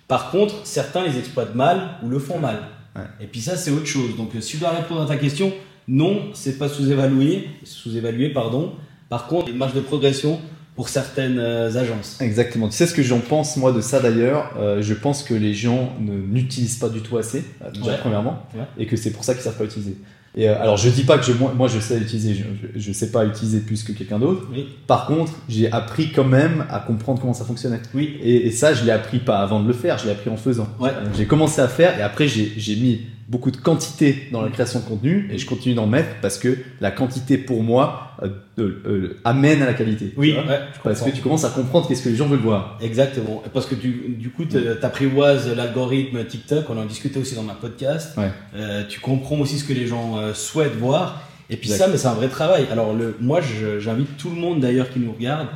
Par 0.09 0.31
contre, 0.31 0.67
certains 0.67 1.05
les 1.05 1.19
exploitent 1.19 1.55
mal 1.55 1.99
ou 2.03 2.09
le 2.09 2.19
font 2.19 2.39
mal. 2.39 2.61
Ouais. 2.97 3.03
Et 3.21 3.27
puis 3.27 3.41
ça, 3.41 3.57
c'est 3.57 3.71
autre 3.71 3.87
chose. 3.87 4.17
Donc 4.17 4.35
euh, 4.35 4.41
si 4.41 4.57
je 4.57 4.61
dois 4.61 4.71
répondre 4.71 5.03
à 5.03 5.07
ta 5.07 5.17
question, 5.17 5.53
non, 5.87 6.31
c'est 6.33 6.59
pas 6.59 6.69
sous-évalué, 6.69 7.49
sous-évalué, 7.65 8.31
pardon. 8.31 8.73
Par 9.11 9.27
contre, 9.27 9.47
il 9.47 9.49
y 9.49 9.51
a 9.51 9.53
une 9.53 9.59
marge 9.59 9.75
de 9.75 9.81
progression 9.81 10.41
pour 10.77 10.89
certaines 10.89 11.39
euh, 11.39 11.75
agences. 11.77 12.21
Exactement. 12.21 12.69
Tu 12.69 12.75
sais 12.77 12.87
ce 12.87 12.95
que 12.95 13.03
j'en 13.03 13.21
pense 13.21 13.57
moi 13.57 13.73
de 13.73 13.81
ça 13.81 14.01
d'ailleurs? 14.01 14.53
Euh, 14.59 14.83
Je 14.83 14.95
pense 14.95 15.23
que 15.23 15.35
les 15.35 15.55
gens 15.55 15.93
ne- 16.01 16.13
n'utilisent 16.15 16.79
pas 16.79 16.89
du 16.89 17.01
tout 17.01 17.17
assez, 17.17 17.45
euh, 17.63 17.71
déjà 17.71 17.93
Ouais. 17.93 17.99
premièrement, 18.01 18.43
Ouais. 18.55 18.65
et 18.79 18.87
que 18.87 18.97
c'est 18.97 19.11
pour 19.11 19.23
ça 19.25 19.35
qu'ils 19.35 19.43
savent 19.45 19.57
pas 19.57 19.65
utiliser. 19.65 19.97
Et 20.37 20.49
euh, 20.49 20.61
alors 20.61 20.77
je 20.77 20.89
dis 20.89 21.05
pas 21.05 21.17
que 21.17 21.25
je, 21.25 21.33
moi, 21.33 21.53
moi, 21.57 21.69
je 21.69 21.79
sais 21.79 21.97
utiliser, 21.97 22.35
je, 22.35 22.43
je 22.81 22.93
sais 22.93 23.13
pas 23.13 23.25
utiliser 23.25 23.61
plus 23.61 23.85
que 23.85 23.93
quelqu'un 23.93 24.19
d'autre. 24.19 24.49
Oui. 24.53 24.67
Par 24.89 25.07
contre, 25.07 25.31
j'ai 25.49 25.71
appris 25.71 26.11
quand 26.11 26.25
même 26.25 26.65
à 26.69 26.81
comprendre 26.81 27.21
comment 27.21 27.35
ça 27.35 27.45
fonctionnait. 27.45 27.79
Oui. 27.95 28.17
Et, 28.21 28.49
et 28.49 28.51
ça, 28.51 28.75
je 28.75 28.85
l'ai 28.85 28.91
appris 28.91 29.21
pas 29.21 29.39
avant 29.39 29.61
de 29.63 29.69
le 29.69 29.75
faire, 29.75 29.97
je 29.99 30.07
l'ai 30.07 30.11
appris 30.11 30.31
en 30.31 30.37
faisant. 30.37 30.67
Ouais. 30.81 30.89
Euh, 30.91 31.05
j'ai 31.17 31.27
commencé 31.27 31.61
à 31.61 31.69
faire 31.69 31.97
et 31.97 32.03
après 32.03 32.27
j'ai 32.27 32.75
mis 32.75 33.03
beaucoup 33.29 33.51
de 33.51 33.57
quantité 33.57 34.29
dans 34.33 34.43
la 34.43 34.51
création 34.51 34.81
de 34.81 34.85
contenu 34.85 35.29
et 35.33 35.39
je 35.39 35.47
continue 35.47 35.75
d'en 35.75 35.87
mettre 35.87 36.21
parce 36.21 36.39
que 36.39 36.59
la 36.81 36.91
quantité 36.91 37.39
pour 37.39 37.63
moi 37.63 38.13
euh, 38.23 38.29
euh, 38.59 39.17
amène 39.25 39.63
à 39.63 39.67
la 39.67 39.75
qualité. 39.75 40.13
Oui, 40.17 40.33
ouais, 40.33 40.61
parce 40.83 41.01
que 41.01 41.11
tu 41.11 41.23
commences 41.23 41.45
à 41.45 41.51
comprendre 41.51 41.89
qu'est-ce 41.89 42.03
que 42.03 42.11
les 42.11 42.17
gens 42.17 42.27
veulent 42.27 42.39
voir. 42.41 42.79
Exactement. 42.83 43.43
Parce 43.53 43.67
que 43.67 43.75
du, 43.75 44.17
du 44.19 44.31
coup, 44.31 44.45
tu 44.45 44.59
apprivoises 44.83 45.55
l'algorithme 45.55 46.25
TikTok, 46.25 46.69
on 46.69 46.79
en 46.79 46.85
discutait 46.85 47.19
aussi 47.19 47.35
dans 47.35 47.43
ma 47.43 47.55
podcast. 47.55 48.17
Ouais. 48.17 48.31
Euh, 48.55 48.85
tu 48.89 49.01
comprends 49.01 49.39
aussi 49.41 49.59
ce 49.59 49.65
que 49.65 49.73
les 49.73 49.87
gens 49.87 50.33
souhaitent 50.35 50.77
voir. 50.77 51.23
Et 51.51 51.57
puis 51.57 51.71
Exact. 51.71 51.87
ça, 51.87 51.91
mais 51.91 51.99
c'est 51.99 52.09
un 52.09 52.15
vrai 52.15 52.29
travail. 52.29 52.67
Alors, 52.71 52.95
le, 52.95 53.17
moi, 53.21 53.41
j'invite 53.79 54.17
tout 54.17 54.31
le 54.31 54.37
monde 54.37 54.61
d'ailleurs 54.61 54.91
qui 54.91 54.99
nous 54.99 55.13
regarde 55.13 55.49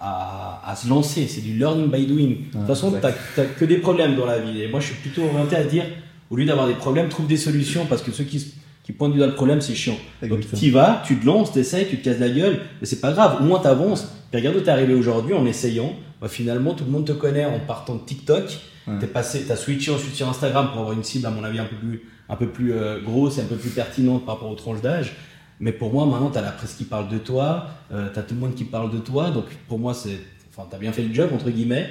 à, 0.00 0.62
à 0.66 0.74
se 0.74 0.88
lancer. 0.88 1.26
C'est 1.28 1.40
du 1.40 1.54
learning 1.54 1.90
by 1.90 2.06
doing. 2.06 2.28
De 2.28 2.58
toute 2.58 2.66
façon, 2.66 2.94
exact. 2.94 3.18
tu 3.34 3.42
que 3.58 3.64
des 3.64 3.78
problèmes 3.78 4.16
dans 4.16 4.26
la 4.26 4.38
vie. 4.38 4.62
Et 4.62 4.68
moi, 4.68 4.80
je 4.80 4.86
suis 4.86 4.96
plutôt 4.96 5.22
orienté 5.22 5.56
à 5.56 5.64
dire, 5.64 5.84
au 6.30 6.36
lieu 6.36 6.44
d'avoir 6.44 6.66
des 6.66 6.74
problèmes, 6.74 7.08
trouve 7.08 7.26
des 7.26 7.36
solutions 7.36 7.86
parce 7.86 8.02
que 8.02 8.10
ceux 8.10 8.24
qui, 8.24 8.54
pointent 8.96 9.12
du 9.12 9.18
doigt 9.18 9.26
le 9.26 9.34
problème, 9.34 9.60
c'est 9.60 9.74
chiant. 9.74 9.98
Donc 10.22 10.38
Exactement. 10.38 10.58
tu 10.60 10.66
y 10.66 10.70
vas, 10.70 11.02
tu 11.04 11.18
te 11.18 11.26
lances, 11.26 11.52
t'essayes, 11.52 11.86
tu 11.88 11.98
te 11.98 12.04
casses 12.04 12.20
la 12.20 12.28
gueule, 12.28 12.60
mais 12.80 12.86
c'est 12.86 13.00
pas 13.00 13.12
grave, 13.12 13.38
au 13.40 13.44
moins 13.44 13.58
t'avances. 13.58 14.08
Puis 14.30 14.40
regarde 14.40 14.56
où 14.56 14.60
t'es 14.60 14.70
arrivé 14.70 14.94
aujourd'hui 14.94 15.34
en 15.34 15.46
essayant. 15.46 15.94
Bah, 16.20 16.28
finalement, 16.28 16.74
tout 16.74 16.84
le 16.84 16.90
monde 16.90 17.06
te 17.06 17.12
connaît 17.12 17.44
en 17.44 17.58
partant 17.60 17.94
de 17.94 18.00
TikTok. 18.00 18.44
Ouais. 18.86 18.98
T'es 19.00 19.06
passé, 19.06 19.44
t'as 19.46 19.56
switché 19.56 19.90
ensuite 19.90 20.14
sur 20.14 20.28
Instagram 20.28 20.68
pour 20.70 20.80
avoir 20.80 20.92
une 20.92 21.04
cible 21.04 21.26
à 21.26 21.30
mon 21.30 21.44
avis 21.44 21.58
un 21.58 21.64
peu 21.64 21.76
plus, 21.76 22.02
un 22.28 22.36
peu 22.36 22.48
plus 22.48 22.72
euh, 22.72 23.00
grosse 23.02 23.38
et 23.38 23.42
un 23.42 23.46
peu 23.46 23.56
plus 23.56 23.70
pertinente 23.70 24.24
par 24.24 24.36
rapport 24.36 24.50
aux 24.50 24.54
tranches 24.54 24.80
d'âge. 24.80 25.14
Mais 25.60 25.72
pour 25.72 25.92
moi, 25.92 26.06
maintenant, 26.06 26.30
t'as 26.30 26.42
la 26.42 26.52
presse 26.52 26.74
qui 26.74 26.84
parle 26.84 27.08
de 27.08 27.18
toi, 27.18 27.66
euh, 27.92 28.08
t'as 28.12 28.22
tout 28.22 28.34
le 28.34 28.40
monde 28.40 28.54
qui 28.54 28.64
parle 28.64 28.92
de 28.92 28.98
toi. 28.98 29.30
Donc 29.30 29.44
pour 29.68 29.78
moi, 29.78 29.94
c'est, 29.94 30.20
enfin, 30.50 30.68
t'as 30.70 30.78
bien 30.78 30.92
fait 30.92 31.02
le 31.02 31.12
job 31.12 31.30
entre 31.34 31.50
guillemets, 31.50 31.88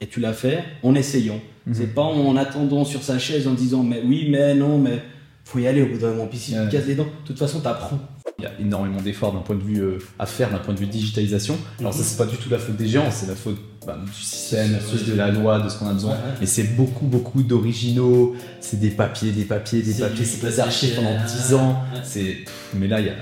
et 0.00 0.06
tu 0.06 0.20
l'as 0.20 0.32
fait 0.32 0.64
en 0.82 0.94
essayant. 0.94 1.40
Mhm. 1.66 1.74
C'est 1.74 1.94
pas 1.94 2.02
en 2.02 2.36
attendant 2.36 2.84
sur 2.84 3.02
sa 3.02 3.18
chaise 3.18 3.46
en 3.46 3.52
disant 3.54 3.82
mais 3.82 4.02
oui, 4.04 4.28
mais 4.30 4.54
non, 4.54 4.78
mais 4.78 5.02
faut 5.44 5.58
y 5.58 5.66
aller 5.66 5.82
au 5.82 5.86
bout 5.86 5.98
d'un 5.98 6.10
moment. 6.10 6.26
Puis 6.26 6.38
si 6.38 6.52
tu 6.52 6.58
te 6.58 6.70
casses 6.70 6.86
les 6.86 6.94
dents, 6.94 7.04
de 7.04 7.26
toute 7.26 7.38
façon, 7.38 7.60
t'apprends. 7.60 7.98
Il 8.38 8.44
y 8.44 8.46
a 8.46 8.52
énormément 8.58 9.02
d'efforts 9.02 9.32
d'un 9.34 9.40
point 9.40 9.56
de 9.56 9.62
vue 9.62 9.80
euh, 9.82 9.98
à 10.18 10.24
faire, 10.24 10.50
d'un 10.50 10.58
point 10.58 10.72
de 10.72 10.78
vue 10.78 10.86
digitalisation. 10.86 11.58
Alors 11.78 11.92
ça, 11.92 11.98
Mhm. 12.00 12.04
c'est 12.06 12.16
pas 12.16 12.26
du 12.26 12.36
tout 12.38 12.48
la 12.48 12.58
faute 12.58 12.76
des 12.76 12.86
géants, 12.88 13.10
c'est 13.10 13.26
la 13.26 13.34
faute 13.34 13.58
bah, 13.86 13.98
du 14.04 14.12
système, 14.22 14.78
de 15.08 15.14
la 15.14 15.30
loi, 15.30 15.60
de 15.60 15.68
ce 15.68 15.78
qu'on 15.78 15.88
a 15.88 15.92
besoin. 15.92 16.12
Ouais, 16.12 16.16
ouais. 16.18 16.34
Mais 16.40 16.46
c'est 16.46 16.74
beaucoup, 16.76 17.06
beaucoup 17.06 17.42
d'originaux. 17.42 18.34
C'est 18.60 18.80
des 18.80 18.90
papiers, 18.90 19.32
des 19.32 19.44
papiers, 19.44 19.82
des 19.82 19.92
C'est 19.92 20.02
papiers, 20.02 20.24
c'est 20.24 20.46
des 20.46 20.60
archives 20.60 20.94
pendant 20.94 21.16
papier, 21.16 21.36
10 21.48 21.54
ans. 21.54 21.70
ouais. 21.94 22.00
C'est, 22.02 22.36
mais 22.74 22.88
là, 22.88 23.00
il 23.00 23.06
y 23.06 23.10
a, 23.10 23.14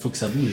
Faut 0.00 0.10
que 0.10 0.16
ça 0.18 0.28
bouge. 0.28 0.52